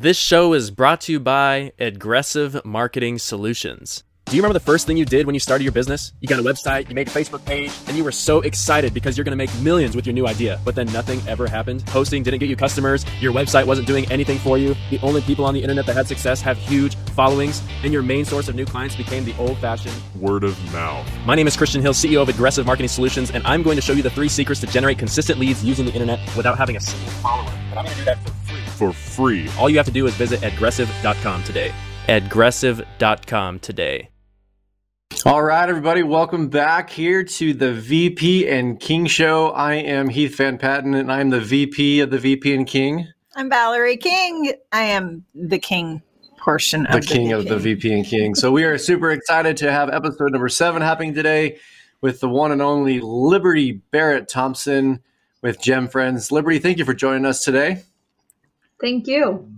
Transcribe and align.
This 0.00 0.16
show 0.16 0.52
is 0.52 0.70
brought 0.70 1.00
to 1.02 1.12
you 1.12 1.18
by 1.18 1.72
Adgressive 1.80 2.64
Marketing 2.64 3.18
Solutions. 3.18 4.04
Do 4.26 4.36
you 4.36 4.42
remember 4.42 4.52
the 4.56 4.64
first 4.64 4.86
thing 4.86 4.96
you 4.96 5.04
did 5.04 5.26
when 5.26 5.34
you 5.34 5.40
started 5.40 5.64
your 5.64 5.72
business? 5.72 6.12
You 6.20 6.28
got 6.28 6.38
a 6.38 6.42
website, 6.44 6.88
you 6.88 6.94
made 6.94 7.08
a 7.08 7.10
Facebook 7.10 7.44
page, 7.44 7.72
and 7.88 7.96
you 7.96 8.04
were 8.04 8.12
so 8.12 8.40
excited 8.42 8.94
because 8.94 9.18
you're 9.18 9.24
gonna 9.24 9.34
make 9.34 9.52
millions 9.60 9.96
with 9.96 10.06
your 10.06 10.12
new 10.12 10.28
idea, 10.28 10.60
but 10.64 10.76
then 10.76 10.86
nothing 10.92 11.20
ever 11.26 11.48
happened. 11.48 11.84
Posting 11.86 12.22
didn't 12.22 12.38
get 12.38 12.48
you 12.48 12.54
customers, 12.54 13.04
your 13.20 13.32
website 13.32 13.66
wasn't 13.66 13.88
doing 13.88 14.08
anything 14.12 14.38
for 14.38 14.56
you. 14.56 14.76
The 14.90 15.00
only 15.00 15.20
people 15.20 15.44
on 15.44 15.52
the 15.52 15.60
internet 15.60 15.84
that 15.86 15.96
had 15.96 16.06
success 16.06 16.40
have 16.42 16.58
huge 16.58 16.94
followings, 17.16 17.60
and 17.82 17.92
your 17.92 18.02
main 18.02 18.24
source 18.24 18.46
of 18.46 18.54
new 18.54 18.66
clients 18.66 18.94
became 18.94 19.24
the 19.24 19.34
old 19.36 19.58
fashioned 19.58 20.00
word 20.14 20.44
of 20.44 20.56
mouth. 20.72 21.04
My 21.26 21.34
name 21.34 21.48
is 21.48 21.56
Christian 21.56 21.82
Hill, 21.82 21.92
CEO 21.92 22.22
of 22.22 22.28
Adgressive 22.28 22.66
Marketing 22.66 22.86
Solutions, 22.86 23.32
and 23.32 23.44
I'm 23.44 23.64
going 23.64 23.74
to 23.74 23.82
show 23.82 23.94
you 23.94 24.04
the 24.04 24.10
three 24.10 24.28
secrets 24.28 24.60
to 24.60 24.68
generate 24.68 25.00
consistent 25.00 25.40
leads 25.40 25.64
using 25.64 25.86
the 25.86 25.92
internet 25.92 26.20
without 26.36 26.56
having 26.56 26.76
a 26.76 26.80
single 26.80 27.10
follower. 27.14 27.52
But 27.70 27.78
I'm 27.78 27.84
gonna 27.84 27.96
do 27.96 28.04
that 28.04 28.18
for 28.24 28.30
free 28.30 28.47
for 28.78 28.92
free. 28.92 29.48
All 29.58 29.68
you 29.68 29.76
have 29.76 29.86
to 29.86 29.92
do 29.92 30.06
is 30.06 30.14
visit 30.14 30.40
adgressive.com 30.40 31.42
today. 31.44 31.72
Adgressive.com 32.08 33.58
today. 33.58 34.08
All 35.26 35.42
right, 35.42 35.68
everybody, 35.68 36.02
welcome 36.02 36.48
back 36.48 36.90
here 36.90 37.24
to 37.24 37.52
the 37.52 37.72
VP 37.72 38.48
and 38.48 38.78
King 38.78 39.06
Show. 39.06 39.48
I 39.48 39.74
am 39.74 40.08
Heath 40.08 40.36
Van 40.36 40.58
Patten, 40.58 40.94
and 40.94 41.10
I'm 41.10 41.30
the 41.30 41.40
VP 41.40 42.00
of 42.00 42.10
the 42.10 42.18
VP 42.18 42.54
and 42.54 42.66
King. 42.66 43.08
I'm 43.34 43.50
Valerie 43.50 43.96
King. 43.96 44.52
I 44.70 44.82
am 44.82 45.24
the 45.34 45.58
King 45.58 46.02
portion 46.38 46.84
the 46.84 46.96
of 46.96 47.00
the 47.00 47.06
king 47.06 47.28
VP. 47.28 47.32
of 47.32 47.48
the 47.48 47.58
VP 47.58 47.92
and 47.92 48.06
King. 48.06 48.34
So 48.34 48.52
we 48.52 48.64
are 48.64 48.78
super 48.78 49.10
excited 49.10 49.56
to 49.58 49.72
have 49.72 49.90
episode 49.90 50.30
number 50.32 50.48
seven 50.48 50.82
happening 50.82 51.14
today 51.14 51.58
with 52.00 52.20
the 52.20 52.28
one 52.28 52.52
and 52.52 52.62
only 52.62 53.00
Liberty 53.00 53.72
Barrett 53.72 54.28
Thompson 54.28 55.00
with 55.42 55.60
Jem 55.60 55.88
Friends. 55.88 56.30
Liberty, 56.30 56.58
thank 56.58 56.78
you 56.78 56.84
for 56.84 56.94
joining 56.94 57.26
us 57.26 57.42
today. 57.44 57.82
Thank 58.80 59.06
you. 59.06 59.48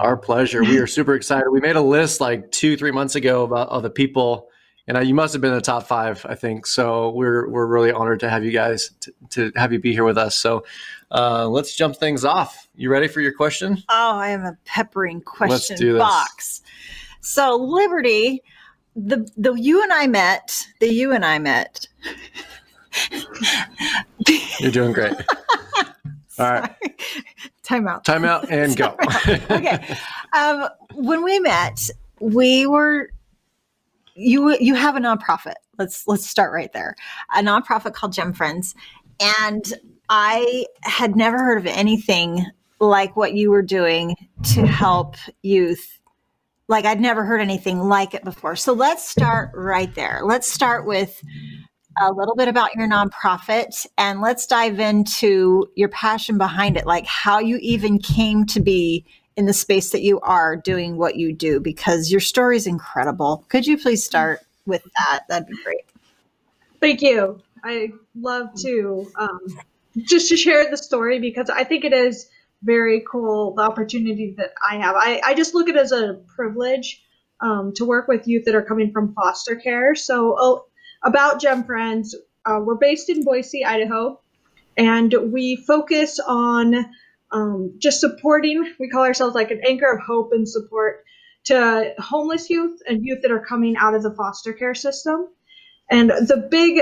Our 0.00 0.16
pleasure. 0.16 0.62
We 0.62 0.78
are 0.78 0.86
super 0.86 1.14
excited. 1.14 1.48
We 1.50 1.60
made 1.60 1.76
a 1.76 1.80
list 1.80 2.20
like 2.20 2.50
two, 2.50 2.76
three 2.76 2.90
months 2.90 3.14
ago 3.14 3.44
about 3.44 3.68
of 3.70 3.82
the 3.82 3.90
people, 3.90 4.48
and 4.86 4.96
uh, 4.96 5.00
you 5.00 5.14
must 5.14 5.32
have 5.32 5.40
been 5.40 5.52
in 5.52 5.56
the 5.56 5.62
top 5.62 5.84
five, 5.84 6.24
I 6.28 6.34
think. 6.34 6.66
So 6.66 7.10
we're 7.10 7.48
we're 7.48 7.66
really 7.66 7.92
honored 7.92 8.20
to 8.20 8.28
have 8.28 8.44
you 8.44 8.52
guys 8.52 8.90
to, 9.00 9.12
to 9.30 9.52
have 9.56 9.72
you 9.72 9.78
be 9.78 9.92
here 9.92 10.04
with 10.04 10.18
us. 10.18 10.36
So 10.36 10.64
uh, 11.10 11.48
let's 11.48 11.74
jump 11.74 11.96
things 11.96 12.24
off. 12.24 12.68
You 12.74 12.90
ready 12.90 13.08
for 13.08 13.22
your 13.22 13.32
question? 13.32 13.82
Oh, 13.88 14.16
I 14.16 14.28
have 14.28 14.42
a 14.42 14.58
peppering 14.66 15.22
question 15.22 15.78
do 15.78 15.94
this. 15.94 16.00
box. 16.00 16.62
So 17.22 17.56
Liberty, 17.56 18.42
the 18.94 19.28
the 19.38 19.54
you 19.54 19.82
and 19.82 19.92
I 19.92 20.06
met. 20.06 20.66
The 20.80 20.92
you 20.92 21.12
and 21.12 21.24
I 21.24 21.38
met. 21.38 21.88
You're 24.60 24.72
doing 24.72 24.92
great. 24.92 25.14
All 26.38 26.52
right, 26.52 26.74
Time 27.62 27.88
out. 27.88 28.04
time 28.04 28.24
out 28.24 28.50
and 28.50 28.76
go. 28.76 28.96
okay. 29.50 29.96
Um, 30.34 30.68
when 30.94 31.24
we 31.24 31.38
met, 31.40 31.88
we 32.20 32.66
were 32.66 33.10
you 34.14 34.56
you 34.58 34.74
have 34.74 34.96
a 34.96 35.00
nonprofit. 35.00 35.54
Let's 35.78 36.06
let's 36.06 36.28
start 36.28 36.52
right 36.52 36.72
there. 36.72 36.94
A 37.34 37.40
nonprofit 37.42 37.92
called 37.94 38.12
Jem 38.12 38.32
Friends, 38.32 38.74
and 39.20 39.64
I 40.08 40.66
had 40.82 41.16
never 41.16 41.38
heard 41.38 41.58
of 41.58 41.66
anything 41.66 42.44
like 42.80 43.16
what 43.16 43.34
you 43.34 43.50
were 43.50 43.62
doing 43.62 44.14
to 44.54 44.66
help 44.66 45.16
youth. 45.42 45.98
Like 46.68 46.84
I'd 46.84 47.00
never 47.00 47.24
heard 47.24 47.40
anything 47.40 47.80
like 47.80 48.12
it 48.14 48.24
before. 48.24 48.56
So 48.56 48.72
let's 48.72 49.08
start 49.08 49.50
right 49.54 49.94
there. 49.94 50.20
Let's 50.24 50.50
start 50.50 50.86
with 50.86 51.22
a 52.00 52.12
little 52.12 52.34
bit 52.34 52.48
about 52.48 52.74
your 52.74 52.88
nonprofit 52.88 53.86
and 53.96 54.20
let's 54.20 54.46
dive 54.46 54.78
into 54.80 55.66
your 55.76 55.88
passion 55.88 56.38
behind 56.38 56.76
it, 56.76 56.86
like 56.86 57.06
how 57.06 57.38
you 57.38 57.58
even 57.62 57.98
came 57.98 58.44
to 58.46 58.60
be 58.60 59.04
in 59.36 59.46
the 59.46 59.52
space 59.52 59.90
that 59.90 60.02
you 60.02 60.20
are 60.20 60.56
doing 60.56 60.96
what 60.96 61.16
you 61.16 61.32
do, 61.32 61.60
because 61.60 62.10
your 62.10 62.20
story 62.20 62.56
is 62.56 62.66
incredible. 62.66 63.44
Could 63.48 63.66
you 63.66 63.76
please 63.78 64.04
start 64.04 64.40
with 64.66 64.82
that? 64.98 65.24
That'd 65.28 65.48
be 65.48 65.54
great. 65.62 65.84
Thank 66.80 67.02
you. 67.02 67.40
I 67.64 67.92
love 68.14 68.54
to 68.62 69.10
um, 69.16 69.40
just 69.98 70.28
to 70.28 70.36
share 70.36 70.70
the 70.70 70.76
story 70.76 71.18
because 71.18 71.50
I 71.50 71.64
think 71.64 71.84
it 71.84 71.92
is 71.92 72.28
very 72.62 73.04
cool 73.10 73.54
the 73.54 73.62
opportunity 73.62 74.34
that 74.38 74.52
I 74.66 74.76
have. 74.76 74.94
I, 74.96 75.20
I 75.24 75.34
just 75.34 75.54
look 75.54 75.68
at 75.68 75.76
it 75.76 75.80
as 75.80 75.92
a 75.92 76.20
privilege 76.34 77.02
um, 77.40 77.72
to 77.74 77.84
work 77.84 78.08
with 78.08 78.26
youth 78.26 78.44
that 78.46 78.54
are 78.54 78.62
coming 78.62 78.92
from 78.92 79.14
foster 79.14 79.56
care. 79.56 79.94
So 79.94 80.32
uh, 80.32 80.60
about 81.06 81.40
Jem 81.40 81.62
Friends, 81.62 82.16
uh, 82.44 82.60
we're 82.62 82.74
based 82.74 83.08
in 83.08 83.22
Boise, 83.22 83.64
Idaho, 83.64 84.20
and 84.76 85.14
we 85.32 85.56
focus 85.56 86.18
on 86.18 86.84
um, 87.30 87.74
just 87.78 88.00
supporting. 88.00 88.74
We 88.80 88.88
call 88.88 89.04
ourselves 89.04 89.34
like 89.34 89.52
an 89.52 89.60
anchor 89.64 89.90
of 89.90 90.00
hope 90.00 90.32
and 90.32 90.48
support 90.48 91.04
to 91.44 91.94
homeless 91.98 92.50
youth 92.50 92.80
and 92.88 93.04
youth 93.04 93.22
that 93.22 93.30
are 93.30 93.44
coming 93.44 93.76
out 93.76 93.94
of 93.94 94.02
the 94.02 94.12
foster 94.14 94.52
care 94.52 94.74
system. 94.74 95.28
And 95.88 96.10
the 96.10 96.48
big 96.50 96.80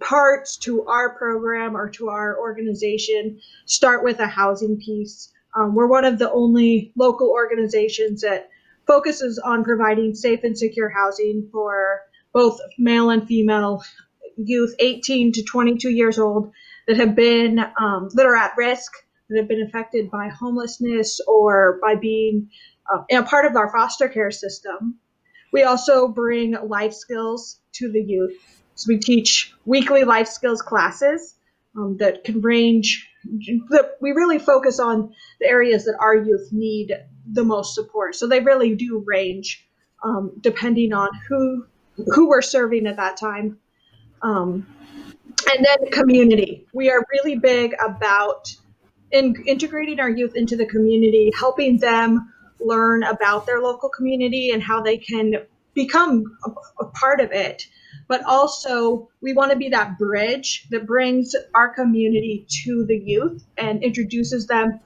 parts 0.00 0.56
to 0.58 0.84
our 0.86 1.16
program 1.16 1.76
or 1.76 1.88
to 1.90 2.08
our 2.08 2.38
organization 2.38 3.40
start 3.66 4.02
with 4.02 4.18
a 4.18 4.26
housing 4.26 4.80
piece. 4.80 5.32
Um, 5.56 5.76
we're 5.76 5.86
one 5.86 6.04
of 6.04 6.18
the 6.18 6.30
only 6.32 6.92
local 6.96 7.28
organizations 7.28 8.22
that 8.22 8.48
focuses 8.86 9.38
on 9.38 9.62
providing 9.62 10.14
safe 10.14 10.42
and 10.42 10.58
secure 10.58 10.88
housing 10.88 11.48
for 11.52 12.00
both 12.32 12.58
male 12.78 13.10
and 13.10 13.26
female 13.26 13.82
youth 14.36 14.74
18 14.78 15.32
to 15.32 15.42
22 15.42 15.90
years 15.90 16.18
old 16.18 16.52
that 16.86 16.96
have 16.96 17.14
been 17.14 17.58
um, 17.78 18.08
that 18.14 18.26
are 18.26 18.36
at 18.36 18.56
risk 18.56 18.92
that 19.28 19.38
have 19.38 19.48
been 19.48 19.62
affected 19.62 20.10
by 20.10 20.28
homelessness 20.28 21.20
or 21.26 21.78
by 21.80 21.94
being 21.94 22.50
uh, 22.92 23.02
a 23.10 23.22
part 23.22 23.44
of 23.44 23.56
our 23.56 23.70
foster 23.70 24.08
care 24.08 24.30
system. 24.30 24.98
We 25.52 25.62
also 25.62 26.08
bring 26.08 26.56
life 26.66 26.92
skills 26.92 27.60
to 27.74 27.90
the 27.90 28.02
youth. 28.02 28.32
So 28.74 28.86
we 28.88 28.98
teach 28.98 29.54
weekly 29.64 30.04
life 30.04 30.28
skills 30.28 30.62
classes 30.62 31.36
um, 31.76 31.96
that 31.98 32.24
can 32.24 32.40
range 32.40 33.08
that 33.68 33.96
we 34.00 34.12
really 34.12 34.38
focus 34.38 34.80
on 34.80 35.12
the 35.40 35.46
areas 35.46 35.84
that 35.84 35.96
our 36.00 36.16
youth 36.16 36.48
need 36.52 36.92
the 37.30 37.44
most 37.44 37.74
support. 37.74 38.16
So 38.16 38.26
they 38.26 38.40
really 38.40 38.74
do 38.74 39.04
range 39.06 39.66
um, 40.02 40.32
depending 40.40 40.92
on 40.92 41.10
who 41.28 41.66
who 42.06 42.28
we're 42.28 42.42
serving 42.42 42.86
at 42.86 42.96
that 42.96 43.16
time. 43.16 43.58
Um, 44.22 44.66
and 45.48 45.64
then 45.64 45.90
community. 45.90 46.66
We 46.72 46.90
are 46.90 47.04
really 47.12 47.38
big 47.38 47.74
about 47.84 48.54
in, 49.10 49.34
integrating 49.46 50.00
our 50.00 50.10
youth 50.10 50.32
into 50.34 50.56
the 50.56 50.66
community, 50.66 51.30
helping 51.38 51.78
them 51.78 52.32
learn 52.60 53.02
about 53.02 53.46
their 53.46 53.60
local 53.60 53.88
community 53.88 54.50
and 54.50 54.62
how 54.62 54.82
they 54.82 54.98
can 54.98 55.34
become 55.74 56.36
a, 56.44 56.50
a 56.82 56.86
part 56.86 57.20
of 57.20 57.32
it. 57.32 57.66
But 58.08 58.24
also, 58.24 59.08
we 59.20 59.32
want 59.32 59.52
to 59.52 59.56
be 59.56 59.68
that 59.70 59.98
bridge 59.98 60.66
that 60.70 60.86
brings 60.86 61.34
our 61.54 61.72
community 61.72 62.46
to 62.64 62.84
the 62.86 62.98
youth 62.98 63.44
and 63.56 63.82
introduces 63.82 64.46
them 64.46 64.80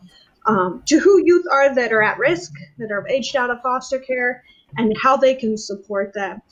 um, 0.47 0.83
to 0.87 0.99
who 0.99 1.23
youth 1.25 1.47
are 1.51 1.75
that 1.75 1.93
are 1.93 2.03
at 2.03 2.19
risk, 2.19 2.53
that 2.79 2.93
are 2.93 3.09
aged 3.09 3.35
out 3.35 3.51
of 3.51 3.63
foster 3.63 3.99
care, 3.99 4.45
and 4.77 4.95
how 5.01 5.17
they 5.17 5.35
can 5.35 5.57
support 5.57 6.13
them. 6.13 6.43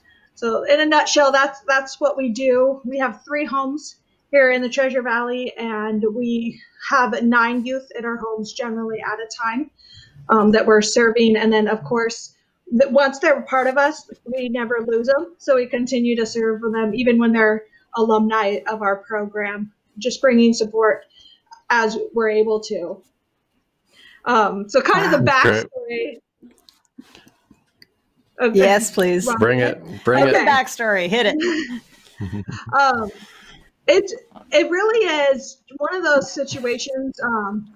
So, 0.43 0.65
in 0.65 0.81
a 0.81 0.87
nutshell, 0.87 1.31
that's 1.31 1.61
that's 1.69 2.01
what 2.01 2.17
we 2.17 2.29
do. 2.29 2.81
We 2.85 2.99
have 2.99 3.25
three 3.25 3.45
homes 3.45 3.95
here 4.33 4.51
in 4.51 4.61
the 4.61 4.69
Treasure 4.69 5.01
Valley, 5.01 5.53
and 5.57 6.05
we 6.17 6.61
have 6.91 7.23
nine 7.23 7.65
youth 7.65 7.89
in 7.97 8.05
our 8.05 8.17
homes 8.17 8.53
generally 8.53 8.99
at 9.01 9.21
a 9.21 9.31
time 9.41 9.71
um, 10.31 10.51
that 10.51 10.67
we're 10.67 10.83
serving. 10.83 11.37
And 11.37 11.53
then, 11.53 11.69
of 11.69 11.85
course, 11.85 12.35
that 12.73 12.91
once 12.91 13.21
they're 13.21 13.43
part 13.43 13.69
of 13.69 13.79
us, 13.79 14.11
we 14.37 14.49
never 14.49 14.85
lose 14.85 15.07
them. 15.07 15.37
So 15.39 15.55
we 15.55 15.67
continue 15.67 16.17
to 16.17 16.27
serve 16.27 16.61
them 16.61 16.93
even 16.93 17.21
when 17.21 17.31
they're 17.31 17.67
alumni 17.95 18.63
of 18.67 18.83
our 18.83 18.97
program, 18.97 19.73
just 19.99 20.21
bringing 20.21 20.55
support 20.55 21.05
as 21.71 21.97
we're 22.15 22.31
able 22.31 22.59
to. 22.63 23.01
Um, 24.25 24.69
so, 24.69 24.81
kind 24.81 25.05
of 25.05 25.13
the 25.25 25.31
backstory. 25.31 26.19
Of- 28.45 28.57
Yes, 28.57 28.91
please. 28.91 29.27
Right. 29.27 29.39
Bring 29.39 29.61
it. 29.61 29.83
Bring 30.05 30.25
What's 30.25 30.37
it. 30.37 30.45
the 30.45 30.51
backstory? 30.51 31.09
Hit 31.09 31.27
it. 31.27 31.83
um, 32.79 33.11
it 33.87 34.11
it 34.53 34.71
really 34.71 35.07
is 35.35 35.61
one 35.79 35.95
of 35.95 36.05
those 36.05 36.33
situations. 36.33 37.19
Um, 37.23 37.75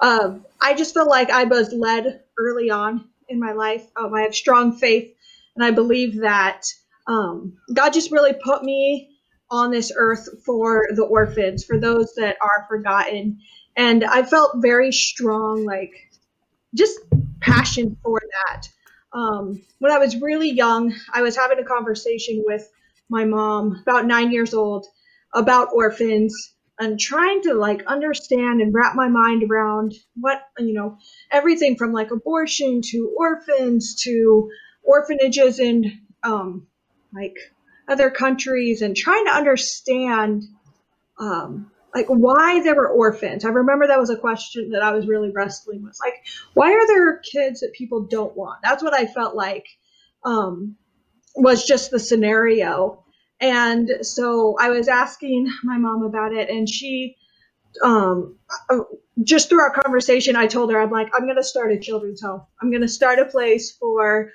of 0.00 0.44
I 0.60 0.74
just 0.74 0.92
feel 0.94 1.08
like 1.08 1.30
I 1.30 1.44
was 1.44 1.72
led 1.72 2.22
early 2.38 2.70
on 2.70 3.08
in 3.28 3.40
my 3.40 3.52
life. 3.52 3.86
Um, 3.96 4.12
I 4.14 4.22
have 4.22 4.34
strong 4.34 4.76
faith, 4.76 5.14
and 5.54 5.64
I 5.64 5.70
believe 5.70 6.20
that 6.20 6.66
um, 7.06 7.56
God 7.72 7.92
just 7.92 8.10
really 8.10 8.34
put 8.44 8.62
me 8.62 9.10
on 9.50 9.70
this 9.70 9.92
earth 9.96 10.28
for 10.44 10.86
the 10.94 11.04
orphans, 11.04 11.64
for 11.64 11.78
those 11.78 12.12
that 12.16 12.36
are 12.42 12.66
forgotten, 12.68 13.38
and 13.76 14.04
I 14.04 14.22
felt 14.22 14.56
very 14.56 14.92
strong, 14.92 15.64
like 15.64 15.92
just 16.74 16.98
passion 17.40 17.96
for 18.02 18.20
that. 18.20 18.68
Um, 19.16 19.62
when 19.78 19.92
I 19.92 19.98
was 19.98 20.20
really 20.20 20.50
young, 20.50 20.94
I 21.12 21.22
was 21.22 21.36
having 21.36 21.58
a 21.58 21.64
conversation 21.64 22.44
with 22.46 22.70
my 23.08 23.24
mom, 23.24 23.78
about 23.80 24.06
nine 24.06 24.30
years 24.30 24.52
old, 24.52 24.84
about 25.34 25.68
orphans 25.72 26.52
and 26.78 27.00
trying 27.00 27.40
to 27.42 27.54
like 27.54 27.82
understand 27.86 28.60
and 28.60 28.74
wrap 28.74 28.94
my 28.94 29.08
mind 29.08 29.42
around 29.50 29.94
what 30.20 30.42
you 30.58 30.74
know 30.74 30.98
everything 31.30 31.76
from 31.76 31.92
like 31.92 32.10
abortion 32.10 32.82
to 32.82 33.14
orphans 33.16 34.02
to 34.02 34.50
orphanages 34.82 35.58
in 35.58 36.00
um, 36.22 36.66
like 37.14 37.36
other 37.88 38.10
countries 38.10 38.82
and 38.82 38.96
trying 38.96 39.24
to 39.24 39.32
understand 39.32 40.42
um, 41.18 41.70
like 41.96 42.08
why 42.08 42.60
there 42.60 42.74
were 42.74 42.90
orphans. 42.90 43.42
I 43.46 43.48
remember 43.48 43.86
that 43.86 43.98
was 43.98 44.10
a 44.10 44.18
question 44.18 44.70
that 44.72 44.82
I 44.82 44.92
was 44.92 45.06
really 45.06 45.30
wrestling 45.30 45.82
with. 45.82 45.96
Like, 45.98 46.26
why 46.52 46.70
are 46.72 46.86
there 46.86 47.16
kids 47.20 47.60
that 47.60 47.72
people 47.72 48.02
don't 48.02 48.36
want? 48.36 48.58
That's 48.62 48.82
what 48.82 48.92
I 48.92 49.06
felt 49.06 49.34
like 49.34 49.66
um, 50.22 50.76
was 51.34 51.64
just 51.64 51.90
the 51.90 51.98
scenario. 51.98 53.02
And 53.40 53.88
so 54.02 54.56
I 54.60 54.68
was 54.68 54.88
asking 54.88 55.50
my 55.64 55.78
mom 55.78 56.02
about 56.02 56.34
it, 56.34 56.50
and 56.50 56.68
she, 56.68 57.16
um, 57.82 58.36
just 59.22 59.48
through 59.48 59.60
our 59.60 59.72
conversation, 59.72 60.36
I 60.36 60.48
told 60.48 60.70
her, 60.72 60.78
I'm 60.78 60.90
like, 60.90 61.08
I'm 61.14 61.24
going 61.24 61.36
to 61.36 61.42
start 61.42 61.72
a 61.72 61.78
children's 61.78 62.20
home. 62.20 62.42
I'm 62.60 62.68
going 62.70 62.82
to 62.82 62.88
start 62.88 63.20
a 63.20 63.24
place 63.24 63.72
for 63.72 64.32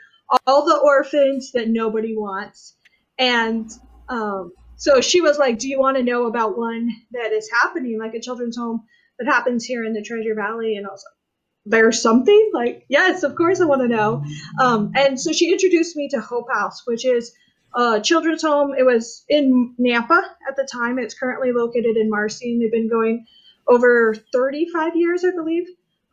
all 0.47 0.65
the 0.65 0.81
orphans 0.83 1.51
that 1.51 1.69
nobody 1.69 2.15
wants. 2.17 2.75
And 3.19 3.69
um, 4.09 4.51
so 4.81 4.99
she 4.99 5.21
was 5.21 5.37
like, 5.37 5.59
Do 5.59 5.69
you 5.69 5.79
want 5.79 5.97
to 5.97 6.03
know 6.03 6.25
about 6.25 6.57
one 6.57 6.89
that 7.11 7.31
is 7.31 7.47
happening, 7.51 7.99
like 7.99 8.15
a 8.15 8.19
children's 8.19 8.57
home 8.57 8.81
that 9.19 9.31
happens 9.31 9.63
here 9.63 9.85
in 9.85 9.93
the 9.93 10.01
Treasure 10.01 10.33
Valley? 10.33 10.75
And 10.75 10.87
I 10.87 10.89
was 10.89 11.05
like, 11.05 11.71
There's 11.71 12.01
something? 12.01 12.49
Like, 12.51 12.85
yes, 12.89 13.21
of 13.21 13.35
course 13.35 13.61
I 13.61 13.65
want 13.65 13.83
to 13.83 13.87
know. 13.87 14.25
Um, 14.59 14.91
and 14.95 15.21
so 15.21 15.31
she 15.33 15.51
introduced 15.51 15.95
me 15.95 16.09
to 16.09 16.19
Hope 16.19 16.47
House, 16.51 16.81
which 16.87 17.05
is 17.05 17.31
a 17.75 18.01
children's 18.01 18.41
home. 18.41 18.73
It 18.75 18.83
was 18.83 19.23
in 19.29 19.75
Nampa 19.79 20.19
at 20.49 20.55
the 20.55 20.67
time. 20.69 20.97
It's 20.97 21.13
currently 21.13 21.51
located 21.51 21.95
in 21.95 22.09
Marsing, 22.09 22.53
and 22.53 22.61
they've 22.63 22.71
been 22.71 22.89
going 22.89 23.27
over 23.67 24.15
35 24.33 24.95
years, 24.95 25.23
I 25.23 25.29
believe. 25.29 25.67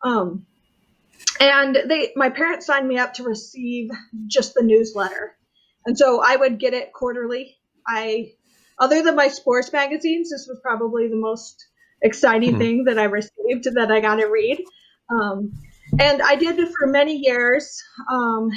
Um, 0.04 0.44
and 1.40 1.74
they, 1.86 2.12
my 2.16 2.28
parents 2.28 2.66
signed 2.66 2.86
me 2.86 2.98
up 2.98 3.14
to 3.14 3.22
receive 3.22 3.88
just 4.26 4.52
the 4.52 4.62
newsletter, 4.62 5.38
and 5.86 5.96
so 5.96 6.22
I 6.22 6.36
would 6.36 6.60
get 6.60 6.74
it 6.74 6.92
quarterly. 6.92 7.56
I, 7.86 8.32
other 8.80 9.02
than 9.02 9.16
my 9.16 9.28
sports 9.28 9.72
magazines, 9.72 10.30
this 10.30 10.46
was 10.48 10.58
probably 10.62 11.08
the 11.08 11.16
most 11.16 11.66
exciting 12.02 12.50
mm-hmm. 12.50 12.58
thing 12.58 12.84
that 12.84 12.98
I 12.98 13.04
received 13.04 13.64
that 13.74 13.90
I 13.90 14.00
got 14.00 14.16
to 14.16 14.26
read. 14.26 14.62
Um, 15.10 15.52
and 15.98 16.22
I 16.22 16.36
did 16.36 16.58
it 16.58 16.70
for 16.78 16.86
many 16.86 17.16
years 17.16 17.82
um, 18.10 18.50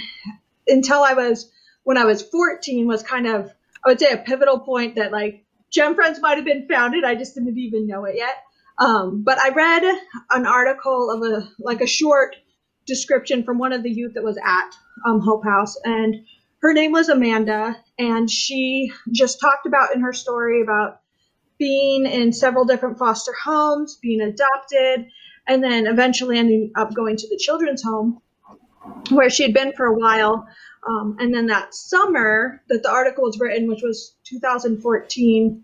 until 0.67 1.03
I 1.03 1.13
was 1.13 1.49
when 1.83 1.97
I 1.97 2.05
was 2.05 2.21
14 2.21 2.87
was 2.87 3.03
kind 3.03 3.25
of 3.25 3.51
I 3.83 3.89
would 3.89 3.99
say 3.99 4.11
a 4.11 4.17
pivotal 4.17 4.59
point 4.59 4.95
that 4.95 5.11
like 5.11 5.45
Jem 5.71 5.95
Friends 5.95 6.19
might 6.21 6.35
have 6.35 6.45
been 6.45 6.67
founded. 6.67 7.03
I 7.03 7.15
just 7.15 7.35
didn't 7.35 7.57
even 7.57 7.87
know 7.87 8.05
it 8.05 8.15
yet. 8.17 8.35
Um, 8.77 9.23
but 9.23 9.39
I 9.39 9.49
read 9.49 9.83
an 10.31 10.45
article 10.45 11.09
of 11.09 11.21
a 11.23 11.49
like 11.59 11.81
a 11.81 11.87
short 11.87 12.35
description 12.85 13.43
from 13.43 13.57
one 13.57 13.73
of 13.73 13.83
the 13.83 13.91
youth 13.91 14.13
that 14.15 14.23
was 14.23 14.37
at 14.37 14.75
um, 15.05 15.21
Hope 15.21 15.43
House, 15.43 15.77
and 15.83 16.15
her 16.61 16.73
name 16.73 16.91
was 16.91 17.09
Amanda, 17.09 17.77
and 17.97 18.29
she 18.29 18.91
just 19.11 19.39
talked 19.39 19.65
about 19.65 19.95
in 19.95 20.01
her 20.01 20.13
story 20.13 20.61
about 20.61 21.01
being 21.57 22.05
in 22.05 22.33
several 22.33 22.65
different 22.65 22.97
foster 22.97 23.33
homes, 23.33 23.97
being 24.01 24.21
adopted, 24.21 25.07
and 25.47 25.63
then 25.63 25.87
eventually 25.87 26.37
ending 26.37 26.71
up 26.75 26.93
going 26.93 27.17
to 27.17 27.27
the 27.29 27.37
children's 27.37 27.83
home 27.83 28.21
where 29.09 29.29
she 29.29 29.43
had 29.43 29.53
been 29.53 29.73
for 29.73 29.85
a 29.85 29.93
while. 29.93 30.47
Um, 30.87 31.17
and 31.19 31.33
then 31.33 31.47
that 31.47 31.73
summer 31.73 32.61
that 32.69 32.81
the 32.83 32.89
article 32.91 33.23
was 33.23 33.39
written, 33.39 33.67
which 33.67 33.81
was 33.83 34.15
2014, 34.23 35.63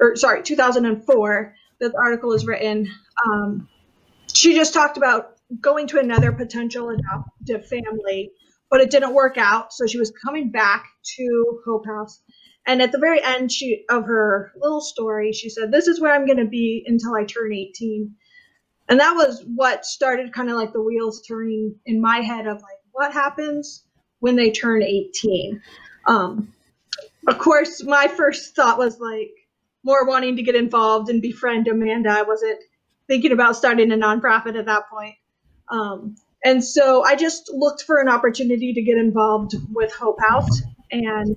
or 0.00 0.16
sorry, 0.16 0.42
2004, 0.42 1.54
that 1.80 1.92
the 1.92 1.98
article 1.98 2.30
was 2.30 2.46
written, 2.46 2.90
um, 3.26 3.68
she 4.32 4.54
just 4.54 4.72
talked 4.72 4.96
about 4.96 5.36
going 5.60 5.86
to 5.88 5.98
another 5.98 6.32
potential 6.32 6.90
adoptive 6.90 7.66
family, 7.66 8.32
but 8.70 8.80
it 8.80 8.90
didn't 8.90 9.14
work 9.14 9.36
out. 9.38 9.72
So 9.72 9.86
she 9.86 9.98
was 9.98 10.12
coming 10.24 10.50
back 10.50 10.86
to 11.16 11.60
Hope 11.64 11.86
House. 11.86 12.20
And 12.66 12.82
at 12.82 12.90
the 12.90 12.98
very 12.98 13.22
end 13.22 13.52
she, 13.52 13.84
of 13.88 14.04
her 14.04 14.52
little 14.56 14.80
story, 14.80 15.32
she 15.32 15.48
said, 15.48 15.70
This 15.70 15.86
is 15.86 16.00
where 16.00 16.12
I'm 16.12 16.26
going 16.26 16.38
to 16.38 16.46
be 16.46 16.84
until 16.86 17.14
I 17.14 17.24
turn 17.24 17.52
18. 17.52 18.12
And 18.88 19.00
that 19.00 19.14
was 19.14 19.44
what 19.54 19.84
started 19.84 20.32
kind 20.32 20.50
of 20.50 20.56
like 20.56 20.72
the 20.72 20.82
wheels 20.82 21.22
turning 21.26 21.74
in 21.86 22.00
my 22.00 22.18
head 22.18 22.46
of 22.46 22.56
like, 22.56 22.78
what 22.92 23.12
happens 23.12 23.84
when 24.20 24.36
they 24.36 24.50
turn 24.50 24.82
18? 24.82 25.60
Um, 26.06 26.52
of 27.26 27.38
course, 27.38 27.82
my 27.84 28.08
first 28.08 28.54
thought 28.54 28.78
was 28.78 29.00
like 29.00 29.30
more 29.84 30.06
wanting 30.06 30.36
to 30.36 30.42
get 30.42 30.54
involved 30.54 31.08
and 31.08 31.22
befriend 31.22 31.68
Amanda. 31.68 32.10
I 32.10 32.22
wasn't 32.22 32.60
thinking 33.06 33.32
about 33.32 33.56
starting 33.56 33.92
a 33.92 33.96
nonprofit 33.96 34.58
at 34.58 34.66
that 34.66 34.88
point. 34.88 35.14
Um, 35.68 36.16
and 36.46 36.64
so 36.64 37.02
I 37.02 37.16
just 37.16 37.50
looked 37.52 37.82
for 37.82 38.00
an 38.00 38.08
opportunity 38.08 38.72
to 38.72 38.80
get 38.80 38.96
involved 38.96 39.56
with 39.72 39.92
Hope 39.92 40.20
House. 40.20 40.62
And 40.92 41.36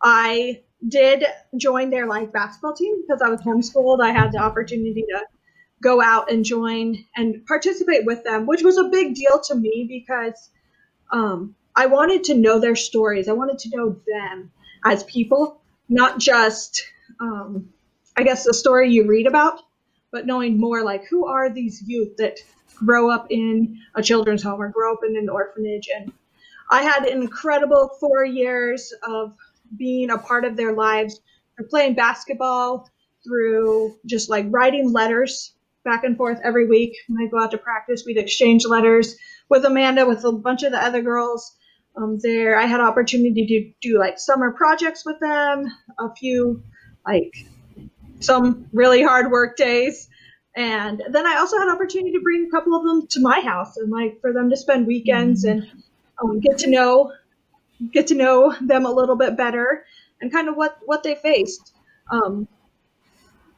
I 0.00 0.62
did 0.86 1.24
join 1.56 1.90
their 1.90 2.06
like 2.06 2.32
basketball 2.32 2.72
team 2.72 3.02
because 3.02 3.20
I 3.20 3.30
was 3.30 3.40
homeschooled. 3.40 4.00
I 4.00 4.12
had 4.12 4.30
the 4.30 4.38
opportunity 4.38 5.02
to 5.08 5.24
go 5.82 6.00
out 6.00 6.30
and 6.30 6.44
join 6.44 7.04
and 7.16 7.44
participate 7.46 8.06
with 8.06 8.22
them, 8.22 8.46
which 8.46 8.62
was 8.62 8.78
a 8.78 8.84
big 8.84 9.16
deal 9.16 9.40
to 9.40 9.56
me 9.56 9.86
because 9.88 10.50
um, 11.10 11.56
I 11.74 11.86
wanted 11.86 12.22
to 12.24 12.34
know 12.34 12.60
their 12.60 12.76
stories. 12.76 13.28
I 13.28 13.32
wanted 13.32 13.58
to 13.58 13.76
know 13.76 14.00
them 14.06 14.52
as 14.84 15.02
people, 15.02 15.62
not 15.88 16.20
just, 16.20 16.80
um, 17.18 17.70
I 18.16 18.22
guess, 18.22 18.44
the 18.44 18.54
story 18.54 18.92
you 18.92 19.08
read 19.08 19.26
about, 19.26 19.62
but 20.12 20.26
knowing 20.26 20.60
more 20.60 20.84
like 20.84 21.06
who 21.06 21.26
are 21.26 21.50
these 21.50 21.82
youth 21.84 22.18
that 22.18 22.38
grow 22.76 23.10
up 23.10 23.26
in 23.30 23.78
a 23.94 24.02
children's 24.02 24.42
home 24.42 24.60
or 24.60 24.68
grow 24.68 24.94
up 24.94 25.00
in 25.06 25.16
an 25.16 25.28
orphanage. 25.28 25.88
And 25.94 26.12
I 26.70 26.82
had 26.82 27.04
an 27.04 27.20
incredible 27.22 27.90
four 28.00 28.24
years 28.24 28.92
of 29.06 29.34
being 29.76 30.10
a 30.10 30.18
part 30.18 30.44
of 30.44 30.56
their 30.56 30.72
lives, 30.72 31.20
through 31.56 31.68
playing 31.68 31.94
basketball, 31.94 32.88
through 33.24 33.96
just 34.06 34.28
like 34.28 34.46
writing 34.48 34.92
letters 34.92 35.54
back 35.84 36.04
and 36.04 36.16
forth 36.16 36.40
every 36.42 36.66
week. 36.66 36.96
When 37.08 37.26
I 37.26 37.30
go 37.30 37.42
out 37.42 37.50
to 37.52 37.58
practice, 37.58 38.04
we'd 38.06 38.18
exchange 38.18 38.66
letters 38.66 39.16
with 39.48 39.64
Amanda, 39.64 40.06
with 40.06 40.24
a 40.24 40.32
bunch 40.32 40.62
of 40.62 40.72
the 40.72 40.82
other 40.82 41.02
girls 41.02 41.56
um, 41.96 42.18
there. 42.22 42.58
I 42.58 42.66
had 42.66 42.80
opportunity 42.80 43.46
to 43.46 43.88
do 43.88 43.98
like 43.98 44.18
summer 44.18 44.52
projects 44.52 45.04
with 45.04 45.20
them, 45.20 45.66
a 45.98 46.14
few 46.14 46.62
like 47.06 47.34
some 48.20 48.68
really 48.72 49.02
hard 49.02 49.30
work 49.30 49.56
days. 49.56 50.08
And 50.56 51.02
then 51.10 51.26
I 51.26 51.36
also 51.38 51.58
had 51.58 51.68
opportunity 51.68 52.12
to 52.12 52.20
bring 52.20 52.46
a 52.46 52.50
couple 52.50 52.76
of 52.76 52.84
them 52.84 53.06
to 53.08 53.20
my 53.20 53.40
house 53.40 53.76
and 53.76 53.90
like 53.90 54.20
for 54.20 54.32
them 54.32 54.50
to 54.50 54.56
spend 54.56 54.86
weekends 54.86 55.44
and 55.44 55.66
um, 56.22 56.40
get 56.40 56.58
to 56.58 56.70
know 56.70 57.12
get 57.92 58.06
to 58.06 58.14
know 58.14 58.54
them 58.60 58.86
a 58.86 58.90
little 58.90 59.16
bit 59.16 59.36
better 59.36 59.84
and 60.20 60.30
kind 60.30 60.48
of 60.48 60.56
what 60.56 60.78
what 60.86 61.02
they 61.02 61.16
faced. 61.16 61.72
Um, 62.10 62.46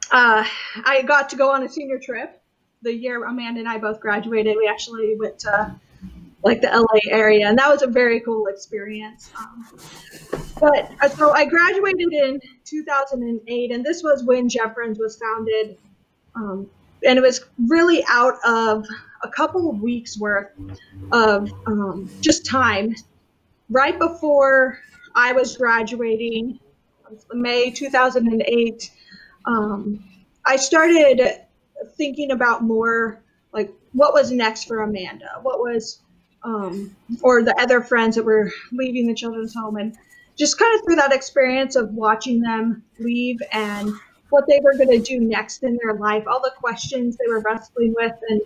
uh, 0.09 0.45
I 0.85 1.03
got 1.03 1.29
to 1.29 1.35
go 1.35 1.51
on 1.51 1.63
a 1.63 1.69
senior 1.69 1.99
trip 1.99 2.41
the 2.81 2.93
year 2.93 3.23
Amanda 3.23 3.59
and 3.59 3.69
I 3.69 3.77
both 3.77 3.99
graduated. 3.99 4.55
We 4.57 4.67
actually 4.67 5.15
went 5.17 5.39
to 5.39 5.75
like 6.43 6.61
the 6.61 6.67
LA 6.67 7.11
area, 7.11 7.47
and 7.47 7.57
that 7.57 7.69
was 7.69 7.81
a 7.81 7.87
very 7.87 8.19
cool 8.21 8.47
experience. 8.47 9.31
Um, 9.37 9.65
but 10.59 10.91
uh, 11.01 11.09
so 11.09 11.31
I 11.31 11.45
graduated 11.45 12.13
in 12.13 12.39
2008, 12.63 13.71
and 13.71 13.83
this 13.83 14.03
was 14.03 14.23
when 14.23 14.47
Jem 14.47 14.73
was 14.97 15.17
founded. 15.17 15.77
Um, 16.35 16.69
and 17.05 17.17
it 17.17 17.21
was 17.21 17.45
really 17.67 18.03
out 18.07 18.35
of 18.45 18.85
a 19.23 19.29
couple 19.29 19.69
of 19.69 19.81
weeks 19.81 20.19
worth 20.19 20.51
of 21.11 21.51
um, 21.65 22.09
just 22.21 22.45
time. 22.45 22.95
Right 23.69 23.97
before 23.99 24.79
I 25.15 25.33
was 25.33 25.57
graduating, 25.57 26.59
May 27.33 27.71
2008 27.71 28.91
um, 29.47 30.03
I 30.45 30.57
started 30.57 31.41
thinking 31.95 32.31
about 32.31 32.63
more 32.63 33.23
like 33.53 33.73
what 33.93 34.13
was 34.13 34.31
next 34.31 34.65
for 34.65 34.81
Amanda, 34.81 35.39
what 35.41 35.59
was, 35.59 36.01
um, 36.43 36.95
or 37.21 37.41
the 37.43 37.59
other 37.59 37.81
friends 37.81 38.15
that 38.15 38.25
were 38.25 38.51
leaving 38.71 39.07
the 39.07 39.13
children's 39.13 39.53
home, 39.55 39.77
and 39.77 39.95
just 40.37 40.59
kind 40.59 40.77
of 40.77 40.85
through 40.85 40.97
that 40.97 41.13
experience 41.13 41.75
of 41.75 41.93
watching 41.93 42.41
them 42.41 42.83
leave 42.99 43.41
and 43.51 43.93
what 44.29 44.45
they 44.47 44.59
were 44.63 44.73
going 44.73 44.89
to 44.89 44.99
do 44.99 45.19
next 45.19 45.63
in 45.63 45.77
their 45.81 45.95
life, 45.95 46.23
all 46.27 46.41
the 46.41 46.53
questions 46.57 47.17
they 47.17 47.27
were 47.27 47.41
wrestling 47.41 47.93
with, 47.95 48.13
and 48.29 48.41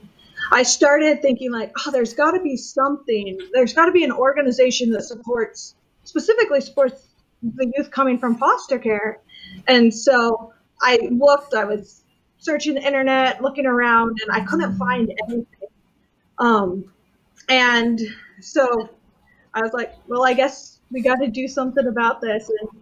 I 0.51 0.63
started 0.63 1.21
thinking 1.21 1.51
like, 1.51 1.71
oh, 1.85 1.91
there's 1.91 2.13
got 2.13 2.31
to 2.31 2.41
be 2.41 2.57
something. 2.57 3.37
There's 3.53 3.73
got 3.73 3.85
to 3.85 3.91
be 3.91 4.03
an 4.03 4.11
organization 4.11 4.91
that 4.91 5.03
supports 5.03 5.75
specifically 6.03 6.61
supports 6.61 7.07
the 7.43 7.71
youth 7.75 7.91
coming 7.91 8.17
from 8.17 8.37
foster 8.37 8.79
care, 8.79 9.19
and 9.67 9.93
so 9.93 10.53
I 10.81 10.97
looked, 11.11 11.53
I 11.53 11.65
was 11.65 12.03
searching 12.37 12.73
the 12.73 12.85
internet, 12.85 13.41
looking 13.41 13.65
around, 13.65 14.17
and 14.21 14.31
I 14.31 14.43
couldn't 14.45 14.77
find 14.77 15.13
anything. 15.27 15.45
Um, 16.39 16.91
and 17.49 17.99
so 18.39 18.89
I 19.53 19.61
was 19.61 19.73
like, 19.73 19.93
well, 20.07 20.25
I 20.25 20.33
guess 20.33 20.79
we 20.91 21.01
got 21.01 21.15
to 21.15 21.27
do 21.27 21.47
something 21.47 21.85
about 21.87 22.19
this. 22.19 22.49
And 22.49 22.81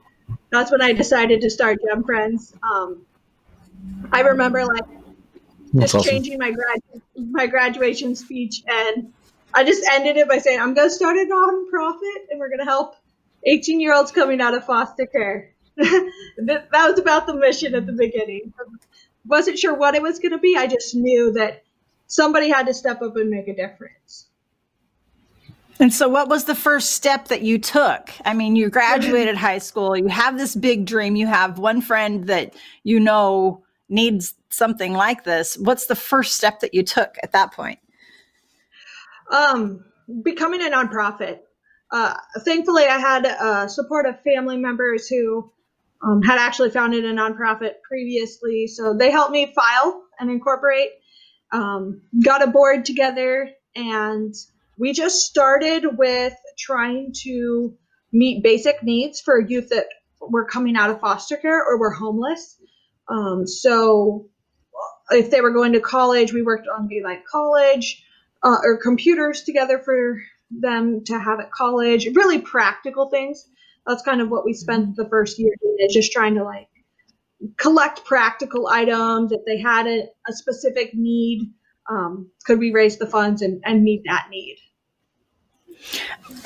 that's 0.52 0.72
when 0.72 0.82
I 0.82 0.94
decided 0.94 1.42
to 1.42 1.50
start 1.50 1.80
Jem 1.86 2.04
Friends. 2.04 2.54
Um, 2.64 3.06
I 4.12 4.22
remember 4.22 4.66
like 4.66 4.84
That's 5.74 5.92
just 5.92 5.96
awesome. 5.96 6.12
changing 6.12 6.40
my 6.40 6.52
grad 6.52 6.80
my 7.16 7.48
graduation 7.48 8.16
speech, 8.16 8.64
and 8.68 9.14
I 9.54 9.64
just 9.64 9.84
ended 9.92 10.18
it 10.18 10.28
by 10.28 10.40
saying, 10.40 10.60
"I'm 10.60 10.74
going 10.74 10.90
to 10.90 10.94
start 10.94 11.18
a 11.18 11.26
nonprofit, 11.26 12.32
and 12.32 12.40
we're 12.40 12.50
going 12.50 12.60
to 12.60 12.66
help 12.66 12.96
18 13.44 13.80
year 13.80 13.94
olds 13.94 14.12
coming 14.12 14.42
out 14.42 14.54
of 14.54 14.66
foster 14.66 15.06
care." 15.06 15.54
that, 15.76 16.70
that 16.72 16.90
was 16.90 17.00
about 17.00 17.28
the 17.28 17.34
mission 17.34 17.76
at 17.76 17.86
the 17.86 17.94
beginning. 17.94 18.54
Wasn't 19.26 19.60
sure 19.60 19.74
what 19.74 19.96
it 19.96 20.02
was 20.02 20.20
going 20.20 20.32
to 20.32 20.38
be. 20.38 20.56
I 20.58 20.68
just 20.68 20.96
knew 20.96 21.34
that 21.34 21.64
somebody 22.08 22.50
had 22.50 22.68
to 22.68 22.74
step 22.74 23.02
up 23.02 23.16
and 23.16 23.30
make 23.30 23.48
a 23.48 23.56
difference. 23.56 24.29
And 25.80 25.94
so, 25.94 26.10
what 26.10 26.28
was 26.28 26.44
the 26.44 26.56
first 26.56 26.92
step 26.92 27.30
that 27.30 27.42
you 27.42 27.58
took? 27.58 28.12
I 28.26 28.34
mean, 28.34 28.58
you 28.58 28.70
graduated 28.70 29.38
high 29.38 29.60
school, 29.60 29.96
you 29.96 30.08
have 30.08 30.38
this 30.38 30.54
big 30.54 30.86
dream, 30.86 31.16
you 31.16 31.26
have 31.26 31.58
one 31.58 31.82
friend 31.82 32.28
that 32.28 32.54
you 32.84 33.00
know 33.00 33.64
needs 33.88 34.34
something 34.50 34.94
like 34.94 35.24
this. 35.24 35.58
What's 35.58 35.86
the 35.86 35.96
first 35.96 36.36
step 36.36 36.60
that 36.60 36.74
you 36.74 36.84
took 36.84 37.16
at 37.24 37.32
that 37.32 37.54
point? 37.54 37.80
Um, 39.32 39.86
becoming 40.22 40.62
a 40.62 40.70
nonprofit. 40.70 41.40
Uh, 41.92 42.16
thankfully, 42.40 42.84
I 42.84 42.98
had 42.98 43.26
uh, 43.26 43.68
support 43.68 44.06
of 44.06 44.22
family 44.22 44.58
members 44.58 45.08
who 45.08 45.50
um, 46.04 46.22
had 46.22 46.40
actually 46.40 46.72
founded 46.72 47.06
a 47.06 47.14
nonprofit 47.14 47.76
previously, 47.88 48.68
so 48.68 48.94
they 48.94 49.12
helped 49.12 49.32
me 49.32 49.54
file 49.54 50.04
and 50.20 50.30
incorporate. 50.30 50.90
Um, 51.52 52.02
got 52.24 52.44
a 52.44 52.48
board 52.48 52.86
together, 52.86 53.50
and 53.76 54.36
we 54.80 54.94
just 54.94 55.26
started 55.26 55.98
with 55.98 56.34
trying 56.58 57.14
to 57.24 57.76
meet 58.12 58.44
basic 58.44 58.82
needs 58.82 59.22
for 59.22 59.40
youth 59.40 59.70
that 59.70 59.88
were 60.22 60.46
coming 60.46 60.76
out 60.76 60.90
of 60.90 61.02
foster 61.02 61.38
care 61.38 61.64
or 61.64 61.78
were 61.78 61.92
homeless. 61.92 62.58
Um, 63.08 63.46
so, 63.46 64.30
if 65.12 65.32
they 65.32 65.42
were 65.42 65.52
going 65.52 65.74
to 65.74 65.80
college, 65.80 66.32
we 66.34 66.42
worked 66.42 66.68
on 66.68 66.88
Be 66.88 67.02
Like 67.04 67.26
College 67.26 68.04
uh, 68.42 68.58
or 68.64 68.78
computers 68.78 69.44
together 69.44 69.80
for 69.80 70.22
them 70.52 71.04
to 71.06 71.20
have 71.20 71.40
at 71.40 71.52
college. 71.52 72.08
Really 72.16 72.40
practical 72.40 73.10
things. 73.10 73.46
That's 73.86 74.04
kind 74.04 74.22
of 74.22 74.30
what 74.30 74.46
we 74.46 74.54
spent 74.54 74.96
the 74.96 75.10
first 75.10 75.40
year 75.40 75.54
doing, 75.62 75.78
is 75.80 75.94
just 75.94 76.12
trying 76.12 76.36
to 76.36 76.44
like 76.44 76.70
collect 77.58 78.06
practical 78.06 78.68
items. 78.68 79.32
If 79.32 79.42
they 79.46 79.60
had 79.60 79.88
a, 79.88 80.04
a 80.28 80.34
specific 80.34 80.92
need, 80.94 81.52
um, 81.90 82.30
could 82.46 82.60
we 82.60 82.72
raise 82.72 82.98
the 82.98 83.08
funds 83.08 83.42
and, 83.42 83.62
and 83.66 83.84
meet 83.84 84.04
that 84.06 84.28
need? 84.30 84.58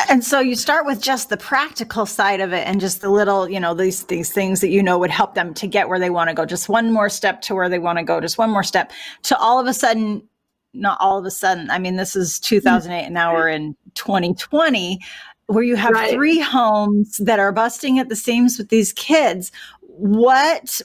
And 0.09 0.23
so 0.23 0.39
you 0.39 0.55
start 0.55 0.85
with 0.85 1.01
just 1.01 1.29
the 1.29 1.37
practical 1.37 2.05
side 2.05 2.39
of 2.39 2.53
it 2.53 2.67
and 2.67 2.79
just 2.79 3.01
the 3.01 3.09
little, 3.09 3.49
you 3.49 3.59
know, 3.59 3.73
these 3.73 4.05
these 4.05 4.31
things 4.31 4.61
that 4.61 4.69
you 4.69 4.81
know 4.81 4.97
would 4.97 5.11
help 5.11 5.35
them 5.35 5.53
to 5.55 5.67
get 5.67 5.89
where 5.89 5.99
they 5.99 6.09
want 6.09 6.29
to 6.29 6.33
go. 6.33 6.45
Just 6.45 6.69
one 6.69 6.91
more 6.91 7.09
step 7.09 7.41
to 7.41 7.55
where 7.55 7.69
they 7.69 7.79
want 7.79 7.97
to 7.99 8.03
go, 8.03 8.19
just 8.19 8.37
one 8.37 8.49
more 8.49 8.63
step 8.63 8.91
to 9.23 9.37
all 9.37 9.59
of 9.59 9.67
a 9.67 9.73
sudden 9.73 10.27
not 10.73 10.97
all 10.99 11.17
of 11.19 11.25
a 11.25 11.31
sudden. 11.31 11.69
I 11.69 11.79
mean, 11.79 11.95
this 11.95 12.15
is 12.15 12.39
2008 12.39 12.99
hmm. 12.99 13.05
and 13.05 13.13
now 13.13 13.33
we're 13.33 13.49
in 13.49 13.75
2020 13.93 14.99
where 15.47 15.63
you 15.63 15.75
have 15.75 15.91
Right. 15.91 16.11
three 16.11 16.39
homes 16.39 17.17
that 17.17 17.39
are 17.39 17.51
busting 17.51 17.99
at 17.99 18.09
the 18.09 18.15
seams 18.15 18.57
with 18.57 18.69
these 18.69 18.93
kids. 18.93 19.51
What 19.81 20.81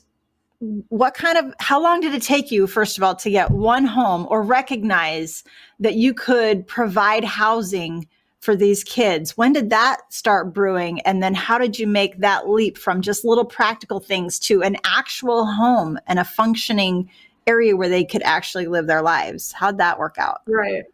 what 0.89 1.15
kind 1.15 1.39
of 1.39 1.55
how 1.61 1.81
long 1.81 2.01
did 2.01 2.13
it 2.13 2.23
take 2.23 2.51
you 2.51 2.67
first 2.67 2.99
of 2.99 3.05
all 3.05 3.15
to 3.15 3.31
get 3.31 3.53
one 3.53 3.85
home 3.85 4.27
or 4.29 4.43
recognize 4.43 5.45
that 5.79 5.95
you 5.95 6.13
could 6.13 6.67
provide 6.67 7.23
housing 7.23 8.09
for 8.41 8.55
these 8.55 8.85
kids? 8.85 9.37
When 9.37 9.53
did 9.53 9.71
that 9.71 10.13
start 10.13 10.55
brewing? 10.55 11.01
And 11.01 11.23
then 11.23 11.35
how 11.35 11.59
did 11.59 11.79
you 11.79 11.87
make 11.87 12.19
that 12.19 12.49
leap 12.49 12.79
from 12.79 13.03
just 13.03 13.25
little 13.25 13.45
practical 13.45 14.01
things 14.01 14.39
to 14.41 14.63
an 14.63 14.77
actual 14.85 15.47
home 15.47 15.99
and 16.07 16.19
a 16.19 16.25
functioning 16.25 17.11
area 17.47 17.77
where 17.77 17.89
they 17.89 18.05
could 18.05 18.23
actually 18.23 18.67
live 18.67 18.87
their 18.87 19.03
lives? 19.03 19.53
How'd 19.53 19.79
that 19.79 19.99
work 19.99 20.17
out? 20.19 20.43
Right. 20.47 20.85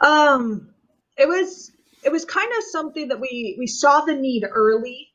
Um, 0.00 0.68
it 1.16 1.28
was 1.28 1.72
it 2.04 2.12
was 2.12 2.24
kind 2.24 2.50
of 2.56 2.64
something 2.64 3.08
that 3.08 3.20
we 3.20 3.56
we 3.58 3.66
saw 3.66 4.02
the 4.02 4.14
need 4.14 4.44
early, 4.48 5.08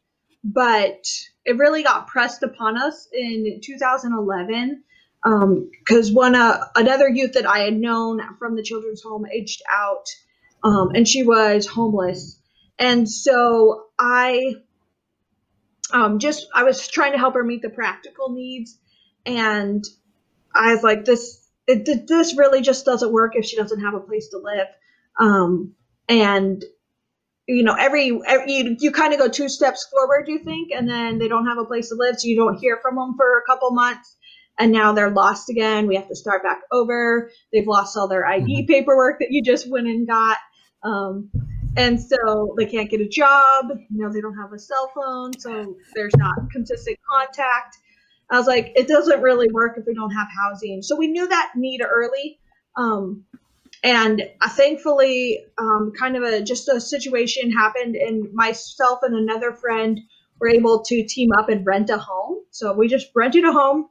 but 0.44 1.08
it 1.46 1.58
really 1.58 1.84
got 1.84 2.08
pressed 2.08 2.44
upon 2.44 2.77
us 2.77 3.08
in 3.13 3.62
2011 3.63 4.84
because 5.24 6.12
one 6.12 6.36
uh, 6.36 6.65
another 6.75 7.08
youth 7.08 7.34
that 7.34 7.46
I 7.46 7.60
had 7.60 7.77
known 7.77 8.22
from 8.38 8.56
the 8.56 8.63
children's 8.63 9.03
home 9.03 9.25
aged 9.32 9.62
out, 9.72 10.06
um, 10.63 10.91
and 10.96 11.08
she 11.08 11.24
was 11.24 11.65
homeless, 11.68 12.39
and 12.80 13.10
so 13.10 13.86
I 13.98 14.56
um, 15.91 16.20
just 16.20 16.48
I 16.53 16.63
was 16.63 16.88
trying 16.88 17.13
to 17.13 17.18
help 17.18 17.34
her 17.34 17.44
meet 17.44 17.62
the 17.62 17.70
practical 17.70 18.32
needs, 18.32 18.77
and 19.25 19.84
I 20.53 20.74
was 20.74 20.84
like, 20.84 21.06
this 21.06 21.41
it, 21.68 22.08
this 22.08 22.38
really 22.38 22.62
just 22.62 22.86
doesn't 22.86 23.12
work 23.12 23.34
if 23.36 23.46
she 23.46 23.56
doesn't 23.56 23.82
have 23.82 23.94
a 23.94 24.00
place 24.00 24.30
to 24.30 24.38
live. 24.38 24.68
Um, 25.20 25.74
and 26.10 26.63
you 27.48 27.63
know, 27.63 27.75
every, 27.77 28.18
every 28.27 28.53
you, 28.53 28.77
you 28.80 28.91
kind 28.91 29.13
of 29.13 29.20
go 29.20 29.27
two 29.27 29.50
steps 29.50 29.88
forward, 29.89 30.27
you 30.27 30.39
think, 30.39 30.72
and 30.72 30.88
then 30.89 31.18
they 31.20 31.27
don't 31.27 31.48
have 31.48 31.58
a 31.58 31.65
place 31.65 31.89
to 31.89 31.96
live, 31.96 32.20
so 32.20 32.27
you 32.27 32.38
don't 32.38 32.58
hear 32.58 32.80
from 32.82 32.96
them 32.96 33.15
for 33.18 33.39
a 33.39 33.46
couple 33.46 33.72
months, 33.72 34.15
and 34.58 34.72
now 34.72 34.94
they're 34.94 35.10
lost 35.10 35.50
again. 35.50 35.88
We 35.88 35.96
have 35.96 36.08
to 36.08 36.15
start 36.15 36.44
back 36.44 36.62
over. 36.72 37.32
They've 37.51 37.68
lost 37.68 37.98
all 37.98 38.08
their 38.08 38.25
ID 38.25 38.68
paperwork 38.68 39.20
that 39.20 39.32
you 39.32 39.44
just 39.44 39.70
went 39.70 39.88
and 39.88 40.08
got. 40.08 40.38
Um, 40.84 41.30
and 41.78 42.00
so 42.00 42.54
they 42.58 42.66
can't 42.66 42.90
get 42.90 43.02
a 43.02 43.08
job. 43.08 43.70
You 43.90 44.04
know, 44.04 44.12
they 44.12 44.22
don't 44.22 44.38
have 44.38 44.52
a 44.54 44.60
cell 44.60 44.92
phone, 44.94 45.38
so 45.40 45.76
there's 45.96 46.16
not 46.18 46.36
consistent 46.52 46.98
contact. 47.10 47.78
I 48.30 48.38
was 48.38 48.48
like, 48.48 48.72
it 48.76 48.88
doesn't 48.88 49.22
really 49.22 49.50
work 49.52 49.78
if 49.78 49.86
we 49.86 49.94
don't 49.94 50.12
have 50.12 50.28
housing. 50.36 50.82
So 50.82 50.96
we 50.96 51.08
knew 51.08 51.28
that 51.28 51.52
need 51.56 51.82
early. 51.82 52.40
Um, 52.78 53.26
and 53.84 54.22
uh, 54.42 54.50
thankfully, 54.50 55.46
um, 55.58 55.92
kind 55.98 56.16
of 56.16 56.24
a 56.24 56.42
just 56.42 56.70
a 56.70 56.80
situation 56.80 57.52
happened, 57.52 57.96
and 57.96 58.32
myself 58.34 59.00
and 59.04 59.16
another 59.16 59.54
friend 59.54 60.00
were 60.40 60.50
able 60.50 60.84
to 60.84 61.04
team 61.04 61.32
up 61.32 61.50
and 61.50 61.66
rent 61.66 61.90
a 61.90 61.98
home. 61.98 62.38
So 62.52 62.74
we 62.74 62.88
just 62.88 63.08
rented 63.16 63.44
a 63.44 63.52
home 63.52 63.90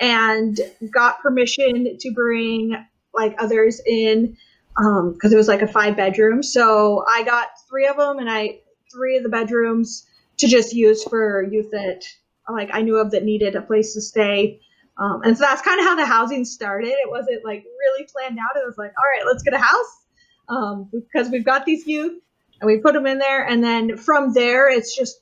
and 0.00 0.58
got 0.92 1.20
permission 1.20 1.96
to 1.98 2.12
bring 2.12 2.76
like 3.14 3.34
others 3.38 3.80
in 3.86 4.36
because 4.76 5.32
it 5.32 5.36
was 5.36 5.48
like 5.48 5.62
a 5.62 5.68
five 5.68 5.96
bedroom. 5.96 6.42
So 6.42 7.04
I 7.08 7.22
got 7.24 7.48
three 7.68 7.86
of 7.86 7.96
them, 7.96 8.18
and 8.18 8.30
I 8.30 8.60
three 8.92 9.16
of 9.16 9.22
the 9.22 9.28
bedrooms 9.28 10.06
to 10.38 10.46
just 10.46 10.72
use 10.72 11.02
for 11.04 11.42
youth 11.42 11.70
that 11.72 12.04
like 12.50 12.70
I 12.72 12.82
knew 12.82 12.96
of 12.96 13.10
that 13.12 13.24
needed 13.24 13.56
a 13.56 13.62
place 13.62 13.94
to 13.94 14.00
stay. 14.00 14.60
Um, 14.98 15.22
and 15.24 15.36
so 15.36 15.44
that's 15.44 15.62
kind 15.62 15.78
of 15.78 15.86
how 15.86 15.94
the 15.94 16.06
housing 16.06 16.44
started. 16.44 16.88
It 16.88 17.10
wasn't 17.10 17.44
like 17.44 17.64
really 17.64 18.06
planned 18.10 18.38
out. 18.38 18.60
It 18.60 18.66
was 18.66 18.78
like, 18.78 18.92
all 18.98 19.04
right, 19.04 19.26
let's 19.26 19.42
get 19.42 19.52
a 19.52 19.58
house 19.58 20.06
um, 20.48 20.88
because 20.90 21.30
we've 21.30 21.44
got 21.44 21.66
these 21.66 21.86
youth 21.86 22.18
and 22.60 22.66
we 22.66 22.78
put 22.78 22.94
them 22.94 23.06
in 23.06 23.18
there. 23.18 23.44
And 23.46 23.62
then 23.62 23.96
from 23.96 24.32
there, 24.32 24.70
it's 24.70 24.96
just 24.96 25.20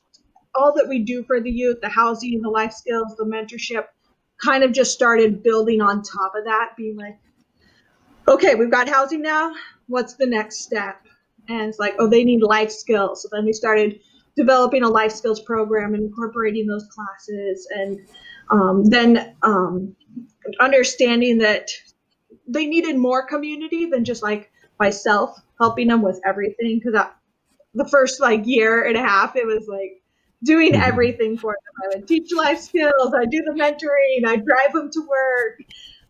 all 0.55 0.73
that 0.77 0.89
we 0.89 1.01
do 1.01 1.25
for 1.25 1.41
the 1.41 1.51
youth, 1.51 1.81
the 1.81 1.89
housing, 1.89 2.41
the 2.41 2.51
life 2.51 2.73
skills, 2.73 3.17
the 3.17 3.25
mentorship 3.25 3.87
kind 4.43 4.63
of 4.63 4.73
just 4.73 4.93
started 4.93 5.43
building 5.43 5.81
on 5.81 6.03
top 6.03 6.35
of 6.37 6.45
that, 6.45 6.73
being 6.77 6.97
like, 6.97 7.19
okay, 8.29 8.55
we've 8.55 8.71
got 8.71 8.89
housing 8.89 9.23
now. 9.23 9.53
What's 9.87 10.15
the 10.15 10.27
next 10.27 10.61
step? 10.61 11.07
And 11.49 11.69
it's 11.69 11.79
like, 11.79 11.95
oh, 11.99 12.09
they 12.09 12.25
need 12.25 12.43
life 12.43 12.71
skills. 12.73 13.23
So 13.23 13.29
then 13.33 13.45
we 13.45 13.53
started 13.53 14.01
developing 14.37 14.83
a 14.83 14.89
life 14.89 15.13
skills 15.13 15.41
program 15.41 15.95
and 15.95 16.05
incorporating 16.05 16.67
those 16.67 16.87
classes 16.89 17.69
and 17.75 18.01
um, 18.51 18.85
then 18.85 19.37
um, 19.43 19.95
understanding 20.61 21.39
that 21.39 21.71
they 22.47 22.67
needed 22.67 22.97
more 22.97 23.27
community 23.27 23.87
than 23.87 24.05
just 24.05 24.23
like 24.23 24.51
myself 24.79 25.39
helping 25.61 25.89
them 25.89 26.03
with 26.03 26.21
everything 26.27 26.81
because 26.83 27.01
the 27.75 27.89
first 27.89 28.21
like 28.21 28.43
year 28.45 28.85
and 28.85 28.97
a 28.97 29.01
half 29.01 29.37
it 29.37 29.47
was 29.47 29.67
like 29.69 30.03
doing 30.43 30.73
Mhm. 30.73 30.83
everything 30.83 31.39
for 31.39 31.53
them 31.53 31.85
i 31.85 31.97
would 31.97 32.09
teach 32.09 32.33
life 32.35 32.61
skills 32.61 33.15
i 33.17 33.25
do 33.25 33.43
the 33.43 33.53
mentoring 33.53 34.27
i 34.27 34.37
drive 34.37 34.73
them 34.73 34.91
to 34.91 35.01
work 35.01 35.61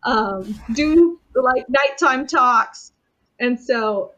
um, 0.05 0.59
do 0.73 1.19
like 1.35 1.65
nighttime 1.67 2.25
talks 2.25 2.93
and 3.39 3.59
so 3.59 4.11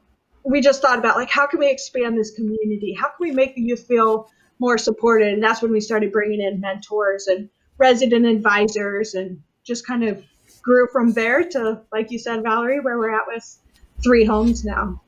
we 0.43 0.61
just 0.61 0.81
thought 0.81 0.99
about 0.99 1.15
like 1.15 1.29
how 1.29 1.47
can 1.47 1.59
we 1.59 1.69
expand 1.69 2.17
this 2.17 2.31
community 2.31 2.93
how 2.93 3.07
can 3.07 3.27
we 3.27 3.31
make 3.31 3.55
the 3.55 3.61
youth 3.61 3.85
feel 3.87 4.29
more 4.59 4.77
supported 4.77 5.33
and 5.33 5.41
that's 5.41 5.61
when 5.61 5.71
we 5.71 5.81
started 5.81 6.11
bringing 6.11 6.41
in 6.41 6.59
mentors 6.59 7.27
and 7.27 7.49
resident 7.79 8.25
advisors 8.25 9.15
and 9.15 9.41
just 9.63 9.85
kind 9.87 10.03
of 10.03 10.23
grew 10.61 10.87
from 10.87 11.11
there 11.13 11.43
to 11.43 11.81
like 11.91 12.11
you 12.11 12.19
said 12.19 12.43
valerie 12.43 12.79
where 12.79 12.97
we're 12.97 13.13
at 13.13 13.25
with 13.25 13.57
three 14.03 14.23
homes 14.23 14.63
now 14.63 15.01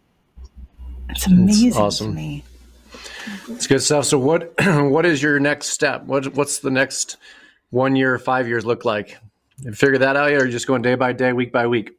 it's 1.09 1.27
amazing 1.27 1.73
awesome. 1.73 2.07
to 2.07 2.13
me 2.13 2.43
It's 3.49 3.67
good 3.67 3.81
stuff. 3.81 4.05
So 4.05 4.17
what 4.17 4.53
what 4.59 5.05
is 5.05 5.21
your 5.21 5.39
next 5.39 5.67
step? 5.67 6.03
What 6.05 6.33
what's 6.35 6.59
the 6.59 6.71
next 6.71 7.17
one 7.69 7.95
year, 7.95 8.17
five 8.17 8.47
years 8.47 8.65
look 8.65 8.85
like? 8.85 9.17
You 9.61 9.73
figure 9.73 9.97
that 9.99 10.15
out 10.15 10.31
or 10.31 10.45
are 10.45 10.47
just 10.47 10.67
going 10.67 10.81
day 10.81 10.95
by 10.95 11.13
day, 11.13 11.33
week 11.33 11.51
by 11.51 11.67
week? 11.67 11.91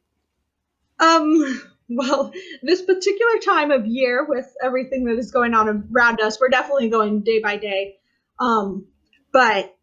Um, 0.99 1.61
well, 1.89 2.31
this 2.63 2.81
particular 2.81 3.37
time 3.43 3.71
of 3.71 3.85
year 3.85 4.25
with 4.27 4.51
everything 4.63 5.05
that 5.05 5.17
is 5.17 5.31
going 5.31 5.53
on 5.53 5.89
around 5.91 6.21
us, 6.21 6.39
we're 6.39 6.49
definitely 6.49 6.89
going 6.89 7.21
day 7.21 7.39
by 7.39 7.57
day. 7.57 7.97
Um, 8.39 8.87
but 9.31 9.75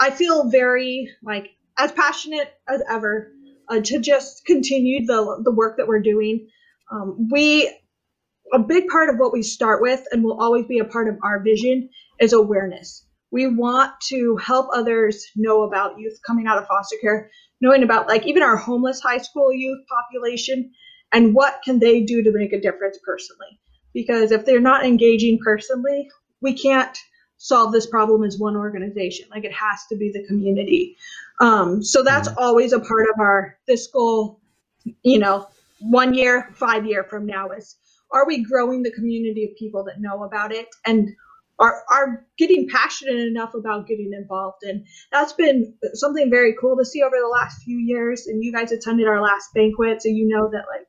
I 0.00 0.10
feel 0.10 0.50
very 0.50 1.08
like 1.22 1.50
as 1.78 1.92
passionate 1.92 2.52
as 2.68 2.82
ever 2.90 3.32
uh, 3.68 3.80
to 3.80 4.00
just 4.00 4.44
continue 4.44 5.06
the 5.06 5.40
the 5.44 5.52
work 5.52 5.76
that 5.76 5.86
we're 5.86 6.02
doing. 6.02 6.48
Um, 6.90 7.28
we 7.30 7.72
a 8.52 8.58
big 8.58 8.88
part 8.88 9.08
of 9.08 9.16
what 9.18 9.32
we 9.32 9.42
start 9.42 9.80
with 9.80 10.04
and 10.10 10.22
will 10.22 10.40
always 10.40 10.66
be 10.66 10.78
a 10.78 10.84
part 10.84 11.08
of 11.08 11.16
our 11.22 11.40
vision 11.40 11.88
is 12.20 12.32
awareness. 12.32 13.06
We 13.32 13.46
want 13.46 13.92
to 14.08 14.36
help 14.36 14.68
others 14.72 15.26
know 15.34 15.62
about 15.62 15.98
youth 15.98 16.18
coming 16.26 16.46
out 16.46 16.58
of 16.58 16.66
foster 16.66 16.96
care, 17.00 17.30
knowing 17.60 17.82
about 17.82 18.06
like 18.06 18.26
even 18.26 18.42
our 18.42 18.56
homeless 18.56 19.00
high 19.00 19.18
school 19.18 19.52
youth 19.52 19.80
population 19.88 20.70
and 21.12 21.34
what 21.34 21.60
can 21.64 21.78
they 21.78 22.02
do 22.02 22.22
to 22.22 22.32
make 22.32 22.52
a 22.52 22.60
difference 22.60 22.98
personally. 23.04 23.58
Because 23.94 24.32
if 24.32 24.44
they're 24.44 24.60
not 24.60 24.84
engaging 24.84 25.38
personally, 25.42 26.08
we 26.40 26.54
can't 26.54 26.96
solve 27.38 27.72
this 27.72 27.86
problem 27.86 28.22
as 28.22 28.38
one 28.38 28.56
organization. 28.56 29.26
Like 29.30 29.44
it 29.44 29.52
has 29.52 29.80
to 29.88 29.96
be 29.96 30.12
the 30.12 30.24
community. 30.26 30.96
Um, 31.40 31.82
so 31.82 32.02
that's 32.02 32.28
mm-hmm. 32.28 32.38
always 32.38 32.72
a 32.72 32.80
part 32.80 33.08
of 33.12 33.18
our 33.18 33.58
fiscal, 33.66 34.40
you 35.02 35.18
know, 35.18 35.48
one 35.80 36.14
year, 36.14 36.50
five 36.54 36.86
year 36.86 37.02
from 37.02 37.26
now 37.26 37.50
is 37.50 37.76
are 38.12 38.26
we 38.26 38.44
growing 38.44 38.82
the 38.82 38.92
community 38.92 39.44
of 39.44 39.56
people 39.56 39.84
that 39.84 40.00
know 40.00 40.22
about 40.22 40.52
it 40.52 40.68
and 40.86 41.10
are, 41.62 41.84
are 41.90 42.26
getting 42.38 42.68
passionate 42.68 43.20
enough 43.20 43.54
about 43.54 43.86
getting 43.86 44.10
involved. 44.12 44.64
And 44.64 44.84
that's 45.12 45.32
been 45.32 45.74
something 45.94 46.28
very 46.28 46.56
cool 46.60 46.76
to 46.76 46.84
see 46.84 47.02
over 47.02 47.14
the 47.16 47.28
last 47.28 47.62
few 47.62 47.78
years. 47.78 48.26
And 48.26 48.42
you 48.42 48.52
guys 48.52 48.72
attended 48.72 49.06
our 49.06 49.22
last 49.22 49.48
banquet 49.54 50.02
so 50.02 50.08
you 50.08 50.26
know 50.26 50.50
that 50.50 50.64
like 50.68 50.86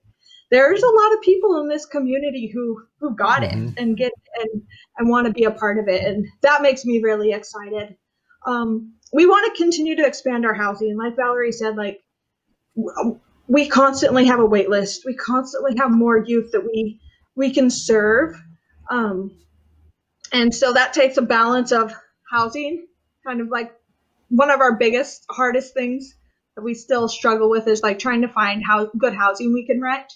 there's 0.50 0.82
a 0.82 0.88
lot 0.88 1.14
of 1.14 1.22
people 1.22 1.62
in 1.62 1.70
this 1.70 1.86
community 1.86 2.52
who 2.52 2.82
who 3.00 3.16
got 3.16 3.44
mm-hmm. 3.44 3.68
it 3.68 3.74
and 3.78 3.96
get 3.96 4.14
and 4.40 4.64
and 4.98 5.10
want 5.10 5.28
to 5.28 5.34
be 5.34 5.44
a 5.44 5.52
part 5.52 5.78
of 5.78 5.88
it. 5.88 6.04
And 6.04 6.26
that 6.42 6.64
makes 6.64 6.86
me 6.86 7.02
really 7.04 7.32
excited. 7.32 7.96
Um, 8.48 8.96
we 9.14 9.28
want 9.28 9.46
to 9.54 9.62
continue 9.62 9.96
to 9.96 10.06
expand 10.06 10.44
our 10.44 10.56
housing. 10.56 10.98
Like 10.98 11.16
valerie 11.16 11.52
said 11.52 11.76
like 11.76 12.02
we 13.48 13.70
constantly 13.70 14.26
have 14.26 14.40
a 14.40 14.46
wait 14.46 14.70
list. 14.70 15.04
We 15.06 15.16
constantly 15.16 15.78
have 15.78 15.92
more 15.92 16.18
youth 16.18 16.52
that 16.54 16.66
we 16.66 17.00
we 17.36 17.52
can 17.52 17.70
serve. 17.70 18.36
Um, 18.90 19.38
and 20.34 20.54
so 20.54 20.74
that 20.74 20.94
takes 20.94 21.18
a 21.18 21.22
balance 21.22 21.72
of 21.72 21.94
housing 22.30 22.88
kind 23.26 23.40
of 23.42 23.48
like 23.50 23.72
one 24.30 24.50
of 24.50 24.60
our 24.60 24.76
biggest 24.76 25.26
hardest 25.30 25.74
things 25.74 26.16
that 26.56 26.64
we 26.64 26.74
still 26.74 27.08
struggle 27.08 27.50
with 27.50 27.68
is 27.68 27.82
like 27.82 28.00
trying 28.00 28.22
to 28.22 28.28
find 28.28 28.64
how 28.66 28.90
good 28.98 29.14
housing 29.14 29.54
we 29.54 29.66
can 29.66 29.82
rent 29.82 30.12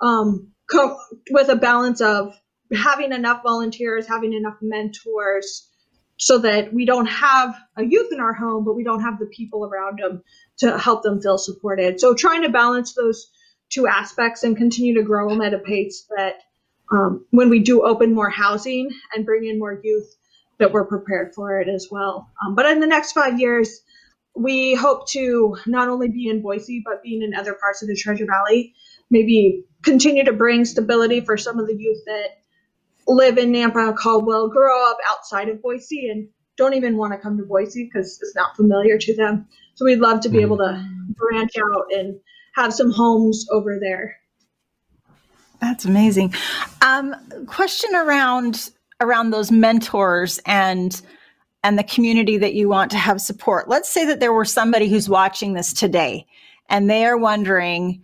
um, 0.00 0.52
co- 0.70 0.98
with 1.30 1.48
a 1.48 1.56
balance 1.56 2.00
of 2.00 2.34
having 2.72 3.12
enough 3.12 3.42
volunteers, 3.42 4.06
having 4.06 4.32
enough 4.32 4.56
mentors, 4.62 5.68
so 6.16 6.38
that 6.38 6.72
we 6.72 6.84
don't 6.84 7.06
have 7.06 7.56
a 7.76 7.84
youth 7.84 8.12
in 8.12 8.20
our 8.20 8.34
home, 8.34 8.64
but 8.64 8.76
we 8.76 8.84
don't 8.84 9.02
have 9.02 9.18
the 9.18 9.26
people 9.26 9.64
around 9.64 9.98
them 9.98 10.22
to 10.58 10.78
help 10.78 11.02
them 11.02 11.20
feel 11.20 11.38
supported. 11.38 11.98
So 11.98 12.14
trying 12.14 12.42
to 12.42 12.50
balance 12.50 12.94
those 12.94 13.30
two 13.70 13.86
aspects 13.86 14.42
and 14.42 14.56
continue 14.56 14.94
to 14.94 15.02
grow 15.02 15.28
them 15.28 15.40
at 15.40 15.54
a 15.54 15.58
pace 15.58 16.06
that 16.16 16.34
um, 16.90 17.24
when 17.30 17.48
we 17.48 17.60
do 17.60 17.82
open 17.82 18.14
more 18.14 18.30
housing 18.30 18.90
and 19.14 19.24
bring 19.24 19.44
in 19.46 19.58
more 19.58 19.80
youth, 19.82 20.14
that 20.58 20.72
we're 20.72 20.86
prepared 20.86 21.34
for 21.34 21.60
it 21.60 21.68
as 21.68 21.88
well. 21.90 22.30
Um, 22.44 22.54
but 22.54 22.66
in 22.66 22.80
the 22.80 22.86
next 22.86 23.12
five 23.12 23.40
years, 23.40 23.80
we 24.36 24.74
hope 24.74 25.08
to 25.10 25.56
not 25.66 25.88
only 25.88 26.08
be 26.08 26.28
in 26.28 26.42
Boise, 26.42 26.82
but 26.84 27.02
being 27.02 27.22
in 27.22 27.34
other 27.34 27.54
parts 27.54 27.82
of 27.82 27.88
the 27.88 27.96
Treasure 27.96 28.26
Valley, 28.26 28.74
maybe 29.10 29.64
continue 29.82 30.24
to 30.24 30.32
bring 30.32 30.64
stability 30.64 31.20
for 31.20 31.36
some 31.36 31.58
of 31.58 31.66
the 31.66 31.76
youth 31.76 31.98
that 32.06 32.42
live 33.06 33.38
in 33.38 33.52
Nampa, 33.52 33.96
Caldwell, 33.96 34.48
grow 34.48 34.90
up 34.90 34.98
outside 35.10 35.48
of 35.48 35.62
Boise, 35.62 36.08
and 36.10 36.28
don't 36.56 36.74
even 36.74 36.96
want 36.96 37.12
to 37.12 37.18
come 37.18 37.36
to 37.38 37.44
Boise 37.44 37.90
because 37.92 38.18
it's 38.22 38.34
not 38.36 38.54
familiar 38.56 38.98
to 38.98 39.16
them. 39.16 39.48
So 39.74 39.84
we'd 39.84 39.98
love 39.98 40.20
to 40.20 40.28
be 40.28 40.42
able 40.42 40.58
to 40.58 40.86
branch 41.16 41.52
out 41.56 41.86
and 41.90 42.20
have 42.54 42.74
some 42.74 42.92
homes 42.92 43.46
over 43.50 43.78
there. 43.80 44.16
That's 45.60 45.84
amazing. 45.84 46.34
Um, 46.90 47.14
question 47.46 47.94
around 47.94 48.70
around 49.00 49.30
those 49.30 49.50
mentors 49.50 50.40
and 50.44 51.00
and 51.62 51.78
the 51.78 51.84
community 51.84 52.38
that 52.38 52.54
you 52.54 52.68
want 52.68 52.90
to 52.90 52.96
have 52.96 53.20
support. 53.20 53.68
Let's 53.68 53.88
say 53.88 54.04
that 54.06 54.18
there 54.18 54.32
were 54.32 54.44
somebody 54.44 54.88
who's 54.88 55.08
watching 55.08 55.52
this 55.52 55.72
today 55.72 56.26
and 56.68 56.88
they 56.88 57.04
are 57.04 57.18
wondering, 57.18 58.02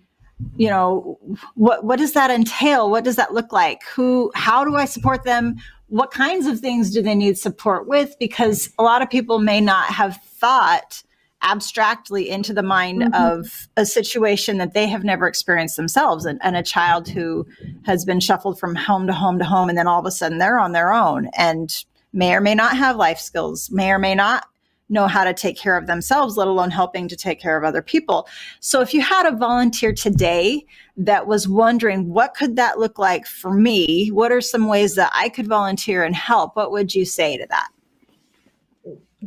you 0.56 0.68
know 0.68 1.18
what 1.54 1.84
what 1.84 1.98
does 1.98 2.12
that 2.12 2.30
entail? 2.30 2.90
What 2.90 3.04
does 3.04 3.16
that 3.16 3.34
look 3.34 3.52
like? 3.52 3.82
Who 3.94 4.30
how 4.34 4.64
do 4.64 4.76
i 4.76 4.84
support 4.84 5.24
them? 5.24 5.56
What 5.88 6.10
kinds 6.10 6.46
of 6.46 6.60
things 6.60 6.90
do 6.90 7.02
they 7.02 7.14
need 7.14 7.38
support 7.38 7.88
with? 7.88 8.14
Because 8.18 8.70
a 8.78 8.82
lot 8.82 9.02
of 9.02 9.10
people 9.10 9.38
may 9.38 9.60
not 9.60 9.86
have 9.86 10.16
thought 10.22 11.02
abstractly 11.42 12.28
into 12.28 12.52
the 12.52 12.62
mind 12.62 13.02
mm-hmm. 13.02 13.14
of 13.14 13.68
a 13.76 13.84
situation 13.86 14.58
that 14.58 14.74
they 14.74 14.86
have 14.86 15.04
never 15.04 15.26
experienced 15.26 15.76
themselves 15.76 16.24
and, 16.24 16.40
and, 16.42 16.56
a 16.56 16.62
child 16.62 17.08
who 17.08 17.46
has 17.84 18.04
been 18.04 18.20
shuffled 18.20 18.58
from 18.58 18.74
home 18.74 19.06
to 19.06 19.12
home 19.12 19.38
to 19.38 19.44
home 19.44 19.68
and 19.68 19.76
then 19.76 19.86
all 19.86 20.00
of 20.00 20.06
a 20.06 20.10
sudden 20.10 20.38
they're 20.38 20.58
on 20.58 20.72
their 20.72 20.92
own 20.92 21.28
and 21.36 21.84
may 22.12 22.34
or 22.34 22.40
may 22.40 22.54
not 22.54 22.76
have 22.76 22.96
life 22.96 23.18
skills 23.18 23.70
may 23.70 23.92
or 23.92 23.98
may 23.98 24.14
not 24.14 24.46
know 24.88 25.06
how 25.06 25.24
to 25.24 25.34
take 25.34 25.56
care 25.56 25.76
of 25.76 25.86
themselves, 25.86 26.36
let 26.36 26.48
alone 26.48 26.70
helping 26.70 27.08
to 27.08 27.16
take 27.16 27.40
care 27.40 27.56
of 27.56 27.64
other 27.64 27.82
people. 27.82 28.28
So 28.60 28.80
if 28.80 28.94
you 28.94 29.00
had 29.00 29.26
a 29.26 29.36
volunteer 29.36 29.92
today 29.92 30.64
that 30.96 31.26
was 31.26 31.48
wondering 31.48 32.08
what 32.08 32.34
could 32.34 32.56
that 32.56 32.78
look 32.78 32.98
like 32.98 33.26
for 33.26 33.52
me, 33.52 34.08
what 34.08 34.30
are 34.32 34.40
some 34.40 34.68
ways 34.68 34.94
that 34.94 35.10
I 35.14 35.28
could 35.28 35.48
volunteer 35.48 36.04
and 36.04 36.14
help? 36.14 36.56
What 36.56 36.70
would 36.70 36.94
you 36.94 37.04
say 37.04 37.36
to 37.36 37.46
that? 37.50 37.68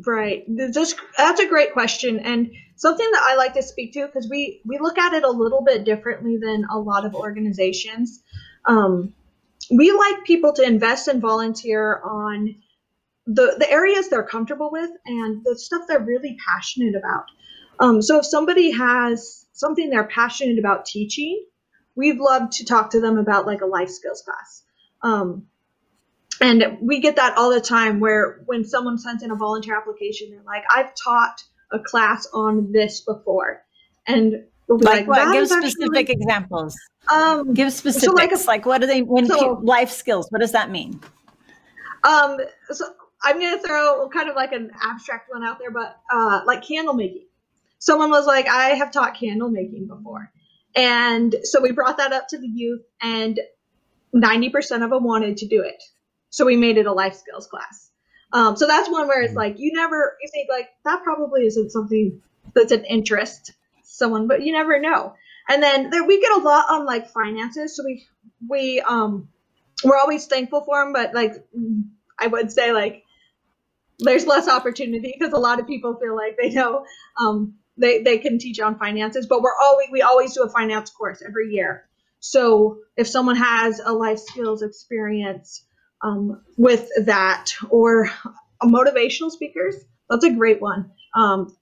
Right. 0.06 0.45
That's, 0.48 0.95
that's 1.17 1.41
a 1.41 1.48
great 1.48 1.74
question 1.74 2.19
and 2.19 2.52
something 2.80 3.10
that 3.12 3.24
I 3.26 3.36
like 3.36 3.54
to 3.56 3.62
speak 3.62 3.93
to 3.93 4.06
because 4.08 4.30
we 4.30 4.62
we 4.65 4.80
look 4.80 4.98
at 4.98 5.13
it 5.13 5.24
a 5.24 5.30
little 5.30 5.62
bit 5.62 5.84
differently 5.84 6.38
than 6.38 6.65
a 6.72 6.80
lot 6.80 7.06
of 7.06 7.13
organizations. 7.13 8.24
Um, 8.65 9.13
we 9.69 9.91
like 9.91 10.24
people 10.24 10.54
to 10.54 10.63
invest 10.63 11.08
and 11.08 11.22
volunteer 11.22 12.02
on 12.04 12.56
the 13.28 13.56
the 13.60 13.69
areas 13.69 14.10
they're 14.10 14.24
comfortable 14.24 14.69
with 14.72 14.89
and 15.06 15.43
the 15.43 15.58
stuff 15.60 15.84
they're 15.88 16.00
really 16.00 16.38
passionate 16.48 16.95
about. 16.95 17.26
Um, 17.80 18.02
so 18.02 18.19
if 18.19 18.26
somebody 18.26 18.72
has 18.72 19.45
something 19.52 19.89
they're 19.89 20.08
passionate 20.08 20.58
about 20.58 20.86
teaching, 20.86 21.45
we'd 21.95 22.17
love 22.17 22.50
to 22.52 22.65
talk 22.65 22.91
to 22.91 23.02
them 23.02 23.17
about 23.17 23.45
like 23.45 23.62
a 23.62 23.65
life 23.65 23.89
skills 23.89 24.22
class. 24.22 24.63
Um, 25.02 25.48
and 26.41 26.78
we 26.82 26.99
get 26.99 27.15
that 27.17 27.38
all 27.38 27.54
the 27.54 27.62
time 27.62 27.99
where 27.99 28.41
when 28.45 28.63
someone 28.63 28.97
sends 28.97 29.23
in 29.23 29.32
a 29.32 29.36
volunteer 29.36 29.75
application, 29.75 30.30
they're 30.30 30.41
like, 30.45 30.63
I've 30.69 30.93
taught 30.95 31.43
a 31.71 31.80
class 31.80 32.28
on 32.34 32.71
this 32.71 33.02
before. 33.02 33.63
And 34.08 34.45
we'll 34.67 34.80
like, 34.80 35.08
like 35.08 35.08
what? 35.08 35.34
Give 35.34 35.47
specific 35.47 36.10
actually, 36.10 36.13
examples. 36.13 36.78
Um, 37.12 37.54
Give 37.54 37.71
specifics. 37.71 38.06
So 38.06 38.13
like, 38.13 38.32
a, 38.32 38.43
like 38.45 38.65
what 38.65 38.82
do 38.82 38.88
they, 38.88 39.02
when 39.02 39.28
so, 39.28 39.60
life 39.63 39.91
skills, 39.91 40.28
what 40.30 40.39
does 40.39 40.54
that 40.54 40.71
mean? 40.71 40.99
Um, 42.04 42.38
so 42.71 42.86
I'm 43.23 43.39
gonna 43.39 43.62
throw 43.62 44.10
kind 44.10 44.30
of 44.30 44.36
like 44.36 44.54
an 44.54 44.71
abstract 44.82 45.30
one 45.30 45.43
out 45.43 45.60
there, 45.60 45.71
but 45.71 45.99
uh, 46.12 46.41
like 46.45 46.65
candle 46.65 46.93
making. 46.93 47.25
Someone 47.80 48.10
was 48.10 48.25
like, 48.25 48.47
I 48.47 48.69
have 48.69 48.91
taught 48.91 49.17
candle 49.17 49.49
making 49.49 49.88
before, 49.88 50.32
and 50.75 51.36
so 51.43 51.62
we 51.62 51.71
brought 51.71 51.97
that 51.97 52.13
up 52.13 52.28
to 52.30 52.38
the 52.38 52.47
youth, 52.47 52.82
and 53.02 53.39
90% 54.15 54.84
of 54.84 54.89
them 54.89 55.04
wanted 55.04 55.38
to 55.38 55.47
do 55.47 55.62
it. 55.62 55.82
So 56.29 56.45
we 56.45 56.55
made 56.55 56.77
it 56.77 56.85
a 56.85 56.93
life 56.93 57.15
skills 57.15 57.47
class. 57.47 57.91
Um, 58.31 58.55
so 58.55 58.67
that's 58.67 58.89
one 58.89 59.07
where 59.07 59.23
it's 59.23 59.33
like 59.33 59.55
you 59.57 59.71
never 59.73 60.17
you 60.21 60.29
think 60.31 60.49
like 60.49 60.69
that 60.85 61.03
probably 61.03 61.45
isn't 61.45 61.71
something 61.71 62.21
that's 62.53 62.71
an 62.71 62.85
interest 62.85 63.53
someone, 63.83 64.27
but 64.27 64.43
you 64.43 64.53
never 64.53 64.79
know. 64.79 65.15
And 65.47 65.63
then 65.63 65.89
there, 65.89 66.03
we 66.05 66.21
get 66.21 66.31
a 66.31 66.37
lot 66.37 66.65
on 66.69 66.85
like 66.85 67.09
finances, 67.09 67.75
so 67.75 67.83
we 67.83 68.05
we 68.47 68.81
um 68.81 69.29
we're 69.83 69.97
always 69.97 70.25
thankful 70.27 70.61
for 70.61 70.83
them, 70.83 70.93
but 70.93 71.13
like 71.15 71.33
I 72.19 72.27
would 72.27 72.51
say 72.51 72.71
like 72.71 73.03
there's 73.99 74.25
less 74.25 74.47
opportunity 74.47 75.13
because 75.17 75.33
a 75.33 75.37
lot 75.39 75.59
of 75.59 75.67
people 75.67 75.95
feel 75.95 76.15
like 76.15 76.37
they 76.37 76.49
know 76.49 76.85
um, 77.19 77.55
they, 77.77 78.01
they 78.01 78.17
can 78.17 78.37
teach 78.39 78.59
on 78.59 78.77
finances 78.77 79.27
but 79.27 79.41
we're 79.41 79.57
always 79.61 79.89
we 79.91 80.01
always 80.01 80.33
do 80.33 80.43
a 80.43 80.49
finance 80.49 80.89
course 80.89 81.21
every 81.25 81.49
year 81.49 81.87
so 82.19 82.79
if 82.97 83.07
someone 83.07 83.35
has 83.35 83.79
a 83.83 83.91
life 83.91 84.19
skills 84.19 84.61
experience 84.61 85.65
um, 86.01 86.41
with 86.57 86.89
that 87.05 87.51
or 87.69 88.09
motivational 88.63 89.31
speakers 89.31 89.75
that's 90.09 90.25
a 90.25 90.31
great 90.31 90.62
one. 90.62 90.91
Um, 91.15 91.55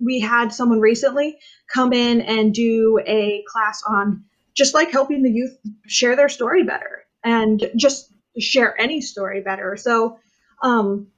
we 0.00 0.20
had 0.20 0.52
someone 0.52 0.80
recently 0.80 1.38
come 1.72 1.92
in 1.92 2.20
and 2.20 2.54
do 2.54 3.00
a 3.06 3.44
class 3.48 3.82
on 3.86 4.24
just 4.54 4.74
like 4.74 4.90
helping 4.90 5.22
the 5.22 5.30
youth 5.30 5.56
share 5.86 6.16
their 6.16 6.28
story 6.28 6.62
better 6.62 7.04
and 7.24 7.70
just 7.76 8.12
share 8.38 8.80
any 8.80 9.00
story 9.00 9.40
better. 9.40 9.76
So 9.76 10.18
um, 10.62 11.08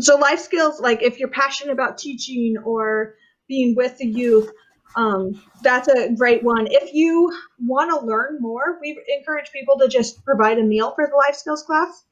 so 0.00 0.16
life 0.16 0.40
skills 0.40 0.80
like 0.80 1.02
if 1.02 1.18
you're 1.18 1.28
passionate 1.28 1.72
about 1.72 1.98
teaching 1.98 2.56
or 2.64 3.14
being 3.48 3.74
with 3.76 3.98
the 3.98 4.06
youth 4.06 4.50
um, 4.96 5.40
that's 5.62 5.88
a 5.88 6.12
great 6.14 6.42
one 6.42 6.66
if 6.70 6.92
you 6.92 7.30
want 7.64 7.90
to 7.90 8.06
learn 8.06 8.38
more 8.40 8.78
we 8.80 9.00
encourage 9.16 9.50
people 9.52 9.78
to 9.78 9.88
just 9.88 10.24
provide 10.24 10.58
a 10.58 10.62
meal 10.62 10.92
for 10.94 11.06
the 11.06 11.16
life 11.16 11.36
skills 11.36 11.62
class 11.62 12.04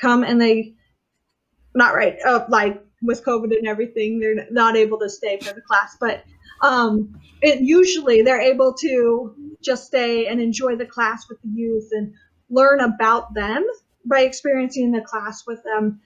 come 0.00 0.22
and 0.22 0.40
they 0.40 0.74
not 1.74 1.94
right 1.94 2.18
uh, 2.24 2.44
like 2.48 2.84
with 3.02 3.24
COVID 3.24 3.56
and 3.56 3.66
everything, 3.66 4.18
they're 4.18 4.46
not 4.50 4.76
able 4.76 4.98
to 4.98 5.08
stay 5.08 5.38
for 5.38 5.54
the 5.54 5.60
class. 5.60 5.96
But 5.98 6.24
um, 6.62 7.18
it, 7.40 7.60
usually 7.60 8.22
they're 8.22 8.40
able 8.40 8.74
to 8.74 9.34
just 9.62 9.86
stay 9.86 10.26
and 10.26 10.40
enjoy 10.40 10.76
the 10.76 10.86
class 10.86 11.28
with 11.28 11.40
the 11.42 11.48
youth 11.48 11.88
and 11.92 12.14
learn 12.50 12.80
about 12.80 13.32
them 13.34 13.66
by 14.04 14.22
experiencing 14.22 14.92
the 14.92 15.00
class 15.00 15.46
with 15.46 15.62
them. 15.62 16.00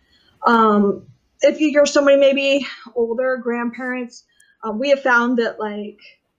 Um, 0.47 1.07
if 1.41 1.61
you're 1.61 1.87
somebody 1.87 2.17
maybe 2.17 2.67
older, 2.95 3.37
grandparents, 3.39 4.25
uh, 4.67 4.73
we 4.73 4.91
have 4.91 5.03
found 5.03 5.39
that 5.39 5.59
like 5.61 5.99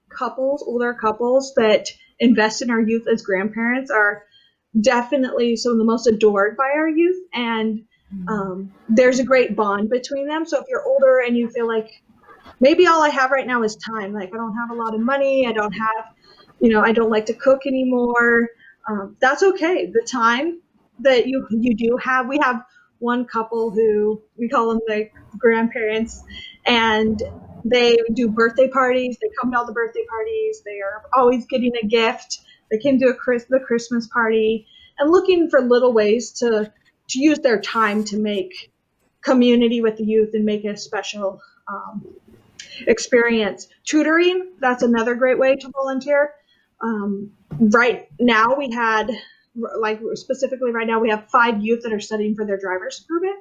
couples, 0.10 0.64
older 0.66 0.94
couples 0.94 1.54
that 1.56 1.88
invest 2.20 2.62
in 2.62 2.70
our 2.70 2.82
youth 2.82 3.08
as 3.12 3.22
grandparents 3.22 3.92
are 3.92 4.24
definitely 4.80 5.56
some 5.56 5.74
of 5.74 5.78
the 5.78 5.84
most 5.84 6.08
adored 6.08 6.58
by 6.58 6.72
our 6.76 6.88
youth. 6.88 7.22
And 7.34 7.86
mm-hmm. 8.14 8.30
um, 8.30 8.74
there's 8.90 9.20
a 9.20 9.24
great 9.24 9.56
bond 9.56 9.90
between 9.90 10.28
them. 10.28 10.46
So 10.46 10.60
if 10.60 10.66
you're 10.70 10.86
older 10.86 11.20
and 11.20 11.36
you 11.36 11.50
feel 11.50 11.68
like 11.68 12.02
maybe 12.60 12.88
all 12.88 13.04
I 13.04 13.10
have 13.10 13.32
right 13.32 13.48
now 13.48 13.64
is 13.64 13.76
time, 13.76 14.14
like 14.14 14.34
I 14.34 14.38
don't 14.38 14.56
have 14.56 14.72
a 14.72 14.76
lot 14.76 14.94
of 14.94 15.02
money, 15.02 15.48
I 15.48 15.52
don't 15.52 15.74
have, 15.74 16.06
you 16.60 16.70
know, 16.70 16.82
I 16.82 16.92
don't 16.92 17.10
like 17.10 17.26
to 17.28 17.34
cook 17.34 17.62
anymore. 17.66 18.50
Um, 18.88 19.18
that's 19.20 19.44
okay. 19.44 19.88
The 19.88 20.06
time 20.10 20.62
that 21.00 21.28
you 21.28 21.46
you 21.50 21.76
do 21.76 21.98
have, 21.98 22.28
we 22.28 22.38
have 22.38 22.64
one 23.00 23.26
couple 23.26 23.72
who 23.72 24.22
we 24.38 24.48
call 24.48 24.70
them 24.70 24.80
the 24.88 25.10
grandparents, 25.38 26.24
and 26.66 27.22
they 27.65 27.97
do 28.13 28.30
birthday 28.30 28.69
parties. 28.69 29.17
They 29.21 29.30
come 29.41 29.51
to 29.51 29.58
all 29.58 29.65
the 29.65 29.73
birthday 29.73 30.06
parties. 30.08 30.62
They 30.63 30.80
are 30.80 31.04
always 31.13 31.45
getting 31.47 31.73
a 31.84 31.86
gift. 31.86 32.39
They 32.71 32.78
came 32.78 32.99
to 32.99 33.08
a 33.08 33.13
Chris, 33.13 33.45
the 33.49 33.60
Christmas 33.60 34.08
party 34.08 34.67
and 34.97 35.12
looking 35.12 35.49
for 35.49 35.62
little 35.62 35.93
ways 35.93 36.32
to 36.32 36.71
to 37.08 37.19
use 37.19 37.39
their 37.39 37.62
time 37.62 38.04
to 38.04 38.17
make 38.17 38.71
community 39.21 39.82
with 39.82 39.97
the 39.97 40.04
youth 40.04 40.32
and 40.34 40.43
make 40.43 40.65
it 40.65 40.69
a 40.69 40.78
special 40.78 41.39
um, 41.67 42.04
experience. 42.88 43.67
Tutoring, 43.84 44.54
that's 44.60 44.82
another 44.82 45.13
great 45.13 45.38
way 45.38 45.56
to 45.56 45.69
volunteer. 45.69 46.34
Um, 46.82 47.32
right 47.60 48.08
now, 48.19 48.56
we 48.56 48.71
had, 48.71 49.12
like 49.80 49.99
specifically 50.13 50.71
right 50.71 50.88
now, 50.88 50.99
we 50.99 51.12
have 51.12 51.30
five 51.30 51.63
youth 51.63 51.84
that 51.84 51.93
are 51.93 51.99
studying 51.99 52.36
for 52.36 52.43
their 52.45 52.58
driver's 52.58 53.06
permit. 53.08 53.36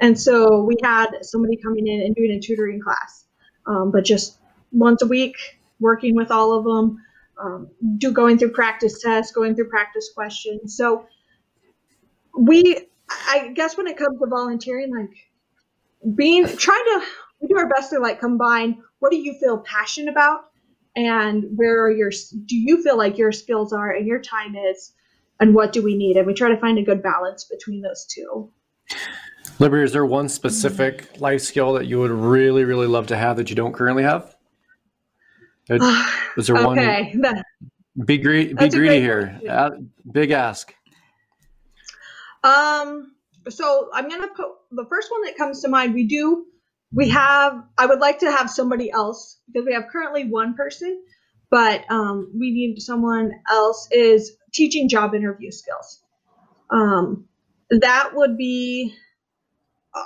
And 0.00 0.20
so 0.20 0.64
we 0.64 0.76
had 0.82 1.06
somebody 1.22 1.56
coming 1.56 1.86
in 1.86 2.00
and 2.00 2.14
doing 2.14 2.32
a 2.32 2.40
tutoring 2.40 2.80
class, 2.80 3.25
um, 3.66 3.90
but 3.90 4.04
just 4.04 4.38
once 4.72 5.02
a 5.02 5.06
week, 5.06 5.36
working 5.80 6.14
with 6.14 6.30
all 6.30 6.52
of 6.52 6.64
them, 6.64 7.02
um, 7.42 7.68
do 7.98 8.12
going 8.12 8.38
through 8.38 8.52
practice 8.52 9.02
tests, 9.02 9.32
going 9.32 9.54
through 9.54 9.68
practice 9.68 10.10
questions. 10.14 10.76
So 10.76 11.06
we, 12.36 12.88
I 13.08 13.52
guess, 13.54 13.76
when 13.76 13.86
it 13.86 13.96
comes 13.96 14.18
to 14.20 14.26
volunteering, 14.26 14.94
like 14.94 15.10
being 16.14 16.46
trying 16.56 16.84
to 16.84 17.02
we 17.40 17.48
do 17.48 17.58
our 17.58 17.68
best 17.68 17.90
to 17.90 17.98
like 17.98 18.20
combine 18.20 18.82
what 19.00 19.10
do 19.10 19.16
you 19.16 19.34
feel 19.40 19.58
passionate 19.58 20.10
about 20.10 20.50
and 20.94 21.44
where 21.56 21.84
are 21.84 21.90
your 21.90 22.10
do 22.46 22.56
you 22.56 22.82
feel 22.82 22.96
like 22.96 23.18
your 23.18 23.32
skills 23.32 23.72
are 23.72 23.90
and 23.90 24.06
your 24.06 24.20
time 24.20 24.54
is 24.54 24.92
and 25.40 25.54
what 25.54 25.72
do 25.72 25.82
we 25.82 25.96
need 25.96 26.16
and 26.16 26.26
we 26.26 26.34
try 26.34 26.48
to 26.48 26.60
find 26.60 26.78
a 26.78 26.82
good 26.82 27.02
balance 27.02 27.44
between 27.44 27.82
those 27.82 28.06
two 28.06 28.50
Liberty, 29.58 29.84
is 29.84 29.92
there 29.92 30.04
one 30.04 30.28
specific 30.28 31.20
life 31.20 31.40
skill 31.40 31.74
that 31.74 31.86
you 31.86 31.98
would 31.98 32.10
really, 32.10 32.64
really 32.64 32.86
love 32.86 33.06
to 33.08 33.16
have 33.16 33.36
that 33.36 33.48
you 33.48 33.56
don't 33.56 33.72
currently 33.72 34.02
have? 34.02 34.36
Is 35.68 36.46
there 36.46 36.56
okay. 36.58 37.14
one? 37.16 37.42
Be 38.04 38.18
greedy. 38.18 38.52
Be 38.52 38.68
greedy 38.68 39.00
here. 39.00 39.40
Uh, 39.48 39.70
big 40.10 40.30
ask. 40.30 40.74
Um. 42.44 43.12
So 43.48 43.88
I'm 43.92 44.08
gonna 44.08 44.28
put 44.28 44.46
the 44.70 44.84
first 44.88 45.10
one 45.10 45.22
that 45.24 45.36
comes 45.36 45.62
to 45.62 45.68
mind. 45.68 45.94
We 45.94 46.04
do. 46.04 46.46
We 46.92 47.08
have. 47.08 47.64
I 47.78 47.86
would 47.86 48.00
like 48.00 48.18
to 48.20 48.30
have 48.30 48.50
somebody 48.50 48.90
else 48.90 49.40
because 49.46 49.66
we 49.66 49.72
have 49.72 49.84
currently 49.90 50.28
one 50.28 50.54
person, 50.54 51.02
but 51.50 51.90
um, 51.90 52.30
we 52.38 52.50
need 52.52 52.80
someone 52.80 53.32
else. 53.50 53.88
Is 53.90 54.36
teaching 54.52 54.88
job 54.88 55.14
interview 55.14 55.50
skills. 55.50 56.02
Um, 56.70 57.26
that 57.70 58.10
would 58.14 58.36
be 58.36 58.94
uh, 58.94 59.05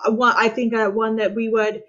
one. 0.07 0.35
I 0.37 0.49
think 0.49 0.75
uh, 0.75 0.89
one 0.91 1.17
that 1.17 1.35
we 1.35 1.49
would 1.49 1.83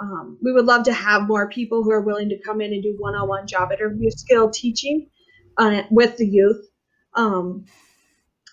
um, 0.00 0.38
we 0.42 0.52
would 0.52 0.64
love 0.64 0.84
to 0.84 0.92
have 0.92 1.26
more 1.26 1.48
people 1.48 1.82
who 1.82 1.90
are 1.90 2.00
willing 2.00 2.28
to 2.28 2.38
come 2.38 2.60
in 2.60 2.72
and 2.72 2.82
do 2.82 2.94
one-on-one 2.98 3.46
job 3.46 3.72
interview 3.72 4.10
skill 4.10 4.50
teaching 4.50 5.08
uh, 5.56 5.82
with 5.90 6.16
the 6.16 6.26
youth. 6.26 6.64
Um, 7.14 7.64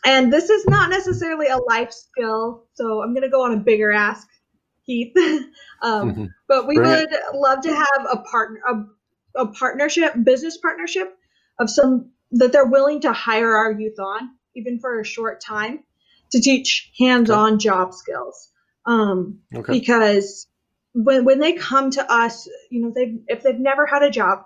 and 0.03 0.33
this 0.33 0.49
is 0.49 0.65
not 0.65 0.89
necessarily 0.89 1.47
a 1.47 1.57
life 1.57 1.91
skill, 1.91 2.65
so 2.73 3.01
I'm 3.01 3.13
going 3.13 3.23
to 3.23 3.29
go 3.29 3.43
on 3.43 3.53
a 3.53 3.57
bigger 3.57 3.91
ask, 3.91 4.27
Heath. 4.83 5.13
um, 5.81 6.11
mm-hmm. 6.11 6.25
But 6.47 6.67
we 6.67 6.77
would 6.77 7.09
love 7.33 7.61
to 7.61 7.75
have 7.75 8.07
a 8.11 8.17
partner, 8.17 8.61
a, 8.67 9.41
a 9.41 9.47
partnership, 9.47 10.13
business 10.23 10.57
partnership 10.57 11.15
of 11.59 11.69
some 11.69 12.11
that 12.31 12.51
they're 12.51 12.65
willing 12.65 13.01
to 13.01 13.13
hire 13.13 13.55
our 13.55 13.71
youth 13.71 13.99
on, 13.99 14.29
even 14.55 14.79
for 14.79 14.99
a 14.99 15.05
short 15.05 15.41
time, 15.41 15.83
to 16.31 16.41
teach 16.41 16.91
hands-on 16.99 17.53
okay. 17.53 17.63
job 17.63 17.93
skills. 17.93 18.51
Um, 18.85 19.39
okay. 19.53 19.79
Because 19.79 20.47
when 20.93 21.25
when 21.25 21.39
they 21.39 21.53
come 21.53 21.91
to 21.91 22.11
us, 22.11 22.47
you 22.69 22.81
know, 22.81 22.91
they 22.95 23.17
if 23.27 23.43
they've 23.43 23.59
never 23.59 23.85
had 23.85 24.03
a 24.03 24.09
job, 24.09 24.45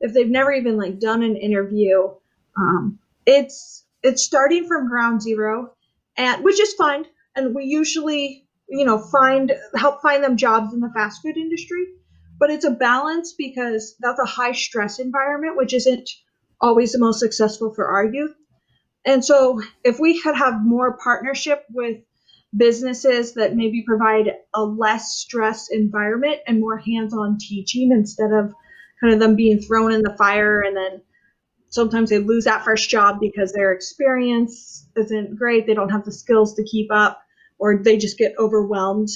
if 0.00 0.12
they've 0.14 0.30
never 0.30 0.52
even 0.52 0.76
like 0.76 1.00
done 1.00 1.22
an 1.22 1.36
interview, 1.36 2.08
um, 2.56 2.98
it's 3.26 3.84
it's 4.02 4.22
starting 4.22 4.66
from 4.66 4.88
ground 4.88 5.22
zero, 5.22 5.72
and 6.16 6.44
which 6.44 6.60
is 6.60 6.74
fine. 6.74 7.04
And 7.34 7.54
we 7.54 7.64
usually, 7.64 8.46
you 8.68 8.84
know, 8.84 8.98
find 8.98 9.52
help 9.74 10.02
find 10.02 10.22
them 10.22 10.36
jobs 10.36 10.72
in 10.72 10.80
the 10.80 10.90
fast 10.94 11.22
food 11.22 11.36
industry, 11.36 11.84
but 12.38 12.50
it's 12.50 12.64
a 12.64 12.70
balance 12.70 13.34
because 13.36 13.96
that's 14.00 14.20
a 14.20 14.26
high 14.26 14.52
stress 14.52 14.98
environment, 14.98 15.56
which 15.56 15.74
isn't 15.74 16.08
always 16.60 16.92
the 16.92 16.98
most 16.98 17.20
successful 17.20 17.72
for 17.74 17.88
our 17.88 18.04
youth. 18.04 18.34
And 19.04 19.24
so, 19.24 19.62
if 19.82 19.98
we 19.98 20.20
could 20.20 20.36
have 20.36 20.62
more 20.62 20.98
partnership 21.02 21.64
with 21.70 21.98
businesses 22.56 23.34
that 23.34 23.54
maybe 23.54 23.82
provide 23.86 24.34
a 24.54 24.62
less 24.62 25.14
stress 25.14 25.70
environment 25.70 26.40
and 26.46 26.60
more 26.60 26.78
hands-on 26.78 27.38
teaching 27.38 27.92
instead 27.92 28.32
of 28.32 28.52
kind 29.00 29.14
of 29.14 29.20
them 29.20 29.36
being 29.36 29.60
thrown 29.60 29.92
in 29.92 30.02
the 30.02 30.16
fire 30.16 30.60
and 30.60 30.76
then 30.76 31.00
sometimes 31.68 32.10
they 32.10 32.18
lose 32.18 32.44
that 32.44 32.64
first 32.64 32.90
job 32.90 33.18
because 33.20 33.52
their 33.52 33.72
experience 33.72 34.86
isn't 34.96 35.36
great. 35.36 35.66
They 35.66 35.74
don't 35.74 35.90
have 35.90 36.04
the 36.04 36.12
skills 36.12 36.54
to 36.54 36.64
keep 36.64 36.90
up 36.90 37.22
or 37.58 37.78
they 37.78 37.96
just 37.96 38.18
get 38.18 38.34
overwhelmed. 38.38 39.08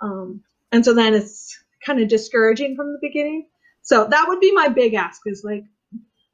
Um, 0.00 0.42
and 0.72 0.84
so 0.84 0.94
then 0.94 1.14
it's 1.14 1.58
kind 1.84 2.00
of 2.00 2.08
discouraging 2.08 2.76
from 2.76 2.92
the 2.92 2.98
beginning. 3.02 3.48
So 3.82 4.06
that 4.06 4.26
would 4.28 4.40
be 4.40 4.52
my 4.52 4.68
big 4.68 4.94
ask 4.94 5.20
is 5.26 5.42
like 5.44 5.64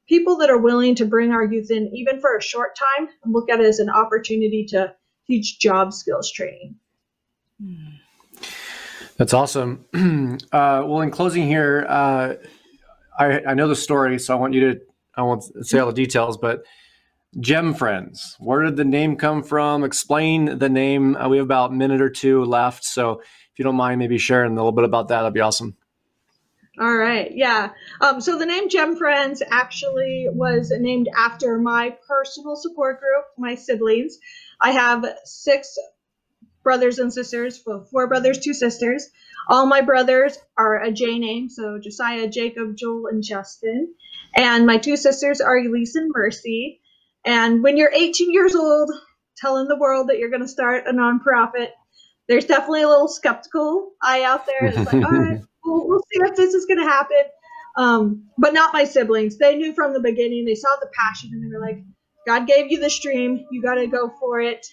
people 0.07 0.37
that 0.37 0.49
are 0.49 0.57
willing 0.57 0.95
to 0.95 1.05
bring 1.05 1.31
our 1.31 1.43
youth 1.43 1.71
in 1.71 1.89
even 1.95 2.19
for 2.19 2.37
a 2.37 2.41
short 2.41 2.75
time 2.75 3.09
and 3.23 3.33
look 3.33 3.49
at 3.49 3.59
it 3.59 3.65
as 3.65 3.79
an 3.79 3.89
opportunity 3.89 4.65
to 4.69 4.93
teach 5.27 5.59
job 5.59 5.93
skills 5.93 6.31
training. 6.31 6.75
That's 9.17 9.33
awesome. 9.33 9.85
Uh, 10.51 10.83
well, 10.85 11.01
in 11.01 11.11
closing 11.11 11.47
here, 11.47 11.85
uh, 11.89 12.33
I, 13.17 13.41
I 13.47 13.53
know 13.53 13.67
the 13.67 13.75
story, 13.75 14.19
so 14.19 14.35
I 14.35 14.39
want 14.39 14.53
you 14.53 14.73
to 14.73 14.79
I 15.15 15.21
won't 15.21 15.43
say 15.65 15.79
all 15.79 15.87
the 15.87 15.93
details, 15.93 16.37
but 16.37 16.63
Jem 17.39 17.73
Friends, 17.73 18.35
where 18.39 18.63
did 18.63 18.75
the 18.75 18.85
name 18.85 19.15
come 19.15 19.43
from? 19.43 19.83
Explain 19.83 20.57
the 20.57 20.69
name. 20.69 21.15
Uh, 21.15 21.29
we 21.29 21.37
have 21.37 21.45
about 21.45 21.71
a 21.71 21.73
minute 21.73 22.01
or 22.01 22.09
two 22.09 22.43
left, 22.45 22.83
so 22.83 23.19
if 23.21 23.59
you 23.59 23.63
don't 23.63 23.75
mind, 23.75 23.99
maybe 23.99 24.17
sharing 24.17 24.51
a 24.51 24.55
little 24.55 24.71
bit 24.71 24.85
about 24.85 25.07
that, 25.09 25.21
that'd 25.21 25.33
be 25.33 25.39
awesome. 25.39 25.75
All 26.79 26.95
right, 26.95 27.31
yeah. 27.35 27.69
Um, 28.01 28.19
so 28.19 28.37
the 28.39 28.47
name 28.47 28.67
Jem 28.67 28.95
Friends 28.95 29.43
actually 29.47 30.27
was 30.31 30.71
named 30.75 31.07
after 31.15 31.59
my 31.59 31.95
personal 32.07 32.55
support 32.55 32.99
group, 32.99 33.25
my 33.37 33.53
siblings. 33.53 34.17
I 34.59 34.71
have 34.71 35.05
six 35.23 35.77
brothers 36.63 36.97
and 36.97 37.13
sisters, 37.13 37.61
well, 37.65 37.85
four 37.91 38.07
brothers, 38.07 38.39
two 38.39 38.53
sisters. 38.53 39.07
All 39.49 39.67
my 39.67 39.81
brothers 39.81 40.37
are 40.57 40.81
a 40.81 40.91
J 40.91 41.19
name, 41.19 41.49
so 41.49 41.77
Josiah, 41.77 42.27
Jacob, 42.27 42.75
Joel, 42.75 43.07
and 43.07 43.21
Justin. 43.21 43.93
And 44.35 44.65
my 44.65 44.77
two 44.77 44.97
sisters 44.97 45.41
are 45.41 45.57
Elise 45.57 45.95
and 45.95 46.11
Mercy. 46.13 46.81
And 47.25 47.61
when 47.61 47.77
you're 47.77 47.91
18 47.93 48.33
years 48.33 48.55
old, 48.55 48.89
telling 49.37 49.67
the 49.67 49.77
world 49.77 50.09
that 50.09 50.17
you're 50.17 50.29
going 50.29 50.41
to 50.41 50.47
start 50.47 50.87
a 50.87 50.93
nonprofit, 50.93 51.69
there's 52.27 52.45
definitely 52.45 52.83
a 52.83 52.87
little 52.87 53.07
skeptical 53.07 53.91
eye 54.01 54.23
out 54.23 54.45
there. 54.45 54.65
It's 54.65 54.91
like, 54.91 55.05
all 55.05 55.11
right, 55.11 55.41
we'll, 55.65 55.87
we'll 55.87 56.03
see 56.11 56.21
if 56.21 56.35
this 56.35 56.53
is 56.53 56.65
going 56.65 56.79
to 56.79 56.85
happen. 56.85 57.23
Um, 57.75 58.25
but 58.37 58.53
not 58.53 58.73
my 58.73 58.83
siblings. 58.83 59.37
They 59.37 59.55
knew 59.55 59.73
from 59.73 59.93
the 59.93 59.99
beginning. 59.99 60.45
They 60.45 60.55
saw 60.55 60.69
the 60.79 60.89
passion, 60.93 61.31
and 61.33 61.43
they 61.43 61.55
were 61.55 61.65
like, 61.65 61.83
God 62.27 62.47
gave 62.47 62.71
you 62.71 62.79
the 62.79 62.93
dream. 63.01 63.45
You 63.51 63.61
got 63.61 63.75
to 63.75 63.87
go 63.87 64.13
for 64.19 64.39
it. 64.39 64.65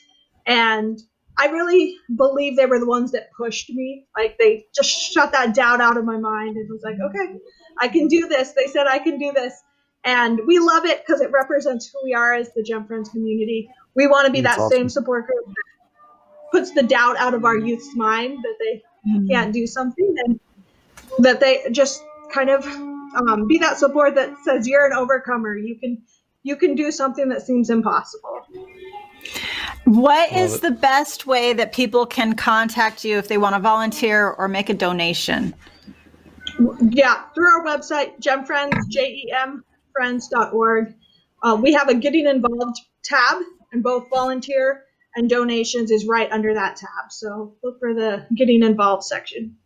And 0.46 0.98
I 1.38 1.46
really 1.46 1.96
believe 2.14 2.57
they 2.57 2.66
were 2.66 2.79
the 2.79 2.87
ones 2.87 3.12
that 3.12 3.31
pushed 3.37 3.70
me. 3.70 4.07
Like 4.16 4.37
they 4.38 4.66
just 4.74 4.90
shut 4.90 5.33
that 5.33 5.55
doubt 5.55 5.81
out 5.81 5.96
of 5.96 6.05
my 6.05 6.18
mind 6.18 6.57
and 6.57 6.68
was 6.68 6.83
like, 6.83 6.96
okay, 7.00 7.38
I 7.79 7.88
can 7.88 8.09
do 8.09 8.29
this. 8.29 8.53
They 8.53 8.66
said 8.66 8.87
I 8.87 8.98
can 8.98 9.18
do 9.18 9.33
this. 9.33 9.55
And 10.05 10.40
we 10.46 10.59
love 10.59 10.85
it 10.85 11.03
because 11.05 11.20
it 11.20 11.31
represents 11.31 11.90
who 11.90 11.98
we 12.05 12.14
are 12.14 12.35
as 12.35 12.53
the 12.55 12.62
Jem 12.62 12.87
Friends 12.87 13.09
community. 13.11 13.68
We 13.94 14.07
want 14.07 14.26
to 14.26 14.33
be 14.33 14.40
That's 14.40 14.57
that 14.57 14.62
awesome. 14.64 14.79
same 14.79 14.88
support 14.88 15.26
group 15.26 15.46
that 15.46 16.50
puts 16.53 16.72
the 16.72 16.83
doubt 16.83 17.16
out 17.16 17.35
of 17.35 17.44
our 17.44 17.57
youth's 17.57 17.94
mind 17.96 18.38
that 18.42 18.55
they 18.59 18.83
mm-hmm. 19.11 19.29
can't 19.29 19.53
do 19.53 19.66
something, 19.66 20.14
then 20.14 20.40
that 21.18 21.40
they 21.40 21.64
just 21.70 22.03
kind 22.33 22.51
of 22.51 22.64
um, 22.66 23.46
be 23.46 23.59
that 23.59 23.79
support 23.79 24.14
that 24.14 24.35
says 24.44 24.66
you're 24.66 24.87
an 24.87 24.92
overcomer. 24.92 25.57
You 25.57 25.79
can 25.79 26.03
you 26.42 26.57
can 26.57 26.75
do 26.75 26.90
something 26.90 27.29
that 27.29 27.42
seems 27.42 27.70
impossible. 27.70 28.46
What 29.85 30.31
Love 30.33 30.40
is 30.40 30.55
it. 30.57 30.62
the 30.62 30.70
best 30.70 31.27
way 31.27 31.53
that 31.53 31.73
people 31.73 32.07
can 32.07 32.35
contact 32.35 33.05
you 33.05 33.18
if 33.18 33.29
they 33.29 33.38
want 33.38 33.55
to 33.55 33.61
volunteer 33.61 34.31
or 34.31 34.49
make 34.49 34.70
a 34.70 34.75
donation? 34.75 35.55
Yeah, 36.90 37.23
through 37.35 37.49
our 37.49 37.64
website, 37.64 38.20
jemfriends, 38.20 38.88
J-E-M 38.88 39.64
friends.org. 39.92 40.94
Uh, 41.42 41.59
we 41.61 41.73
have 41.73 41.88
a 41.88 41.94
getting 41.94 42.27
involved 42.27 42.81
tab 43.05 43.42
and 43.73 43.83
both 43.83 44.09
volunteer 44.11 44.85
and 45.14 45.29
donations 45.29 45.90
is 45.90 46.07
right 46.07 46.31
under 46.31 46.55
that 46.55 46.77
tab. 46.77 47.11
So 47.11 47.57
look 47.62 47.79
for 47.81 47.94
the 47.94 48.27
getting 48.35 48.62
involved 48.62 49.05
section. 49.05 49.57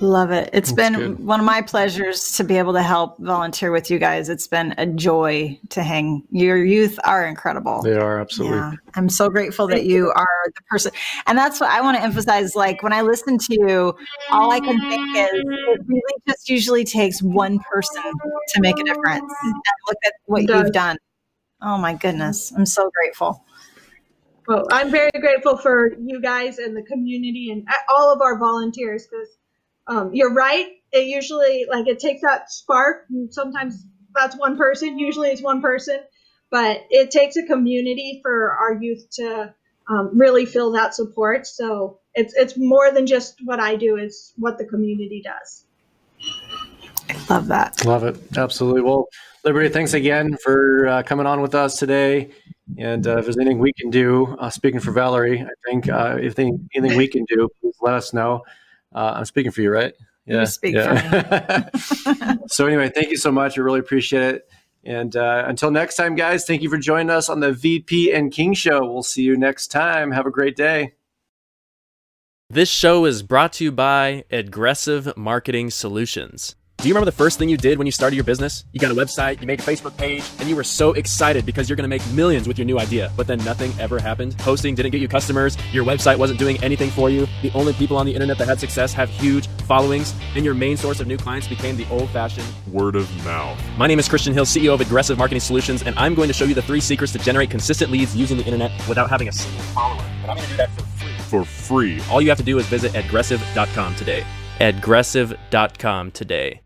Love 0.00 0.30
it. 0.30 0.50
It's 0.52 0.72
That's 0.72 0.90
been 0.90 1.00
good. 1.00 1.24
one 1.24 1.40
of 1.40 1.46
my 1.46 1.62
pleasures 1.62 2.32
to 2.32 2.44
be 2.44 2.56
able 2.58 2.72
to 2.72 2.82
help 2.82 3.18
volunteer 3.18 3.70
with 3.70 3.90
you 3.90 3.98
guys. 3.98 4.28
It's 4.28 4.48
been 4.48 4.74
a 4.76 4.86
joy 4.86 5.58
to 5.70 5.82
hang. 5.82 6.24
Your 6.30 6.64
youth 6.64 6.98
are 7.04 7.26
incredible. 7.26 7.82
They 7.82 7.96
are 7.96 8.20
absolutely. 8.20 8.58
Yeah. 8.58 8.72
I'm 8.94 9.08
so 9.08 9.28
grateful 9.28 9.66
that 9.68 9.84
you 9.84 10.10
are 10.10 10.26
the 10.46 10.62
person. 10.68 10.90
And 11.26 11.38
that's 11.38 11.60
what 11.60 11.70
I 11.70 11.80
want 11.80 11.96
to 11.96 12.02
emphasize. 12.02 12.56
Like 12.56 12.82
when 12.82 12.92
I 12.92 13.02
listen 13.02 13.38
to 13.38 13.54
you, 13.54 13.94
all 14.30 14.50
I 14.50 14.60
can 14.60 14.80
think 14.80 15.16
is 15.16 15.28
it 15.32 15.80
really 15.86 16.14
just 16.28 16.48
usually 16.48 16.84
takes 16.84 17.22
one 17.22 17.60
person 17.70 18.02
to 18.02 18.60
make 18.60 18.78
a 18.78 18.84
difference. 18.84 19.32
And 19.42 19.54
look 19.86 19.98
at 20.04 20.12
what 20.24 20.42
you've 20.42 20.72
done. 20.72 20.96
Oh 21.62 21.78
my 21.78 21.94
goodness. 21.94 22.52
I'm 22.56 22.66
so 22.66 22.90
grateful. 22.94 23.44
Well, 24.46 24.66
I'm 24.70 24.90
very 24.90 25.10
grateful 25.18 25.56
for 25.56 25.92
you 25.98 26.20
guys 26.20 26.58
and 26.58 26.76
the 26.76 26.82
community 26.82 27.50
and 27.50 27.66
uh, 27.68 27.72
all 27.88 28.12
of 28.12 28.20
our 28.20 28.38
volunteers 28.38 29.06
because 29.06 29.28
um, 29.86 30.10
you're 30.14 30.32
right. 30.32 30.66
It 30.92 31.06
usually 31.06 31.66
like 31.68 31.86
it 31.86 31.98
takes 31.98 32.22
that 32.22 32.50
spark. 32.50 33.06
Sometimes 33.30 33.84
that's 34.14 34.36
one 34.36 34.56
person. 34.56 34.98
Usually 34.98 35.30
it's 35.30 35.42
one 35.42 35.60
person, 35.60 36.00
but 36.50 36.84
it 36.90 37.10
takes 37.10 37.36
a 37.36 37.44
community 37.44 38.20
for 38.22 38.52
our 38.52 38.74
youth 38.80 39.08
to 39.14 39.54
um, 39.88 40.10
really 40.14 40.46
feel 40.46 40.72
that 40.72 40.94
support. 40.94 41.46
So 41.46 41.98
it's 42.14 42.34
it's 42.34 42.56
more 42.56 42.90
than 42.92 43.06
just 43.06 43.38
what 43.44 43.60
I 43.60 43.76
do. 43.76 43.96
It's 43.96 44.32
what 44.36 44.58
the 44.58 44.64
community 44.64 45.22
does. 45.22 45.64
I 47.10 47.34
love 47.34 47.48
that. 47.48 47.84
Love 47.84 48.04
it. 48.04 48.16
Absolutely. 48.36 48.80
Well, 48.80 49.08
Liberty, 49.44 49.68
thanks 49.68 49.92
again 49.92 50.38
for 50.42 50.88
uh, 50.88 51.02
coming 51.02 51.26
on 51.26 51.42
with 51.42 51.54
us 51.54 51.76
today. 51.76 52.30
And 52.78 53.06
uh, 53.06 53.18
if 53.18 53.24
there's 53.24 53.36
anything 53.36 53.58
we 53.58 53.74
can 53.74 53.90
do, 53.90 54.36
uh, 54.38 54.48
speaking 54.48 54.80
for 54.80 54.90
Valerie, 54.90 55.42
I 55.42 55.70
think 55.70 55.88
uh, 55.88 56.16
if 56.18 56.38
anything 56.38 56.96
we 56.96 57.08
can 57.08 57.26
do, 57.28 57.48
please 57.60 57.76
let 57.82 57.92
us 57.92 58.14
know. 58.14 58.42
Uh, 58.94 59.14
I'm 59.16 59.24
speaking 59.24 59.52
for 59.52 59.62
you, 59.62 59.70
right? 59.70 59.94
Yeah. 60.26 60.40
You 60.40 60.46
speak 60.46 60.74
yeah. 60.74 61.68
for 61.70 62.14
me. 62.14 62.38
so 62.46 62.66
anyway, 62.66 62.90
thank 62.90 63.10
you 63.10 63.16
so 63.16 63.32
much. 63.32 63.58
I 63.58 63.62
really 63.62 63.80
appreciate 63.80 64.34
it. 64.34 64.48
And 64.84 65.16
uh, 65.16 65.44
until 65.46 65.70
next 65.70 65.96
time, 65.96 66.14
guys, 66.14 66.44
thank 66.44 66.62
you 66.62 66.68
for 66.68 66.76
joining 66.76 67.10
us 67.10 67.28
on 67.28 67.40
the 67.40 67.52
VP 67.52 68.12
and 68.12 68.30
King 68.30 68.52
Show. 68.52 68.80
We'll 68.84 69.02
see 69.02 69.22
you 69.22 69.36
next 69.36 69.68
time. 69.68 70.10
Have 70.10 70.26
a 70.26 70.30
great 70.30 70.56
day. 70.56 70.92
This 72.50 72.68
show 72.68 73.06
is 73.06 73.22
brought 73.22 73.54
to 73.54 73.64
you 73.64 73.72
by 73.72 74.24
Adgressive 74.30 75.16
Marketing 75.16 75.70
Solutions. 75.70 76.54
Do 76.78 76.88
you 76.88 76.94
remember 76.94 77.10
the 77.10 77.16
first 77.16 77.38
thing 77.38 77.48
you 77.48 77.56
did 77.56 77.78
when 77.78 77.86
you 77.86 77.92
started 77.92 78.14
your 78.14 78.24
business? 78.24 78.64
You 78.72 78.78
got 78.78 78.90
a 78.90 78.94
website, 78.94 79.40
you 79.40 79.46
made 79.46 79.58
a 79.58 79.62
Facebook 79.62 79.96
page, 79.96 80.22
and 80.38 80.50
you 80.50 80.54
were 80.54 80.64
so 80.64 80.92
excited 80.92 81.46
because 81.46 81.66
you're 81.66 81.76
gonna 81.76 81.88
make 81.88 82.06
millions 82.12 82.46
with 82.46 82.58
your 82.58 82.66
new 82.66 82.78
idea. 82.78 83.10
But 83.16 83.26
then 83.26 83.38
nothing 83.38 83.72
ever 83.80 83.98
happened. 83.98 84.36
Posting 84.36 84.74
didn't 84.74 84.92
get 84.92 85.00
you 85.00 85.08
customers, 85.08 85.56
your 85.72 85.82
website 85.86 86.18
wasn't 86.18 86.38
doing 86.38 86.62
anything 86.62 86.90
for 86.90 87.08
you. 87.08 87.26
The 87.40 87.50
only 87.54 87.72
people 87.72 87.96
on 87.96 88.04
the 88.04 88.12
internet 88.12 88.36
that 88.36 88.48
had 88.48 88.60
success 88.60 88.92
have 88.92 89.08
huge 89.08 89.46
followings, 89.66 90.14
and 90.36 90.44
your 90.44 90.52
main 90.52 90.76
source 90.76 91.00
of 91.00 91.06
new 91.06 91.16
clients 91.16 91.48
became 91.48 91.74
the 91.78 91.86
old 91.90 92.10
fashioned 92.10 92.46
word 92.70 92.96
of 92.96 93.08
mouth. 93.24 93.58
My 93.78 93.86
name 93.86 93.98
is 93.98 94.06
Christian 94.06 94.34
Hill, 94.34 94.44
CEO 94.44 94.74
of 94.74 94.80
Adgressive 94.80 95.16
Marketing 95.16 95.40
Solutions, 95.40 95.82
and 95.84 95.98
I'm 95.98 96.14
going 96.14 96.28
to 96.28 96.34
show 96.34 96.44
you 96.44 96.54
the 96.54 96.60
three 96.60 96.80
secrets 96.80 97.14
to 97.14 97.18
generate 97.18 97.48
consistent 97.48 97.90
leads 97.92 98.14
using 98.14 98.36
the 98.36 98.44
internet 98.44 98.70
without 98.86 99.08
having 99.08 99.28
a 99.28 99.32
single 99.32 99.62
follower. 99.72 100.04
But 100.20 100.32
I'm 100.32 100.36
gonna 100.36 100.48
do 100.48 100.56
that 100.58 100.70
for 100.72 100.82
free. 100.84 101.14
For 101.30 101.44
free. 101.46 102.00
All 102.10 102.20
you 102.20 102.28
have 102.28 102.38
to 102.38 102.44
do 102.44 102.58
is 102.58 102.66
visit 102.66 102.92
adgressive.com 102.92 103.94
today. 103.94 104.22
Adgressive.com 104.60 106.10
today. 106.10 106.60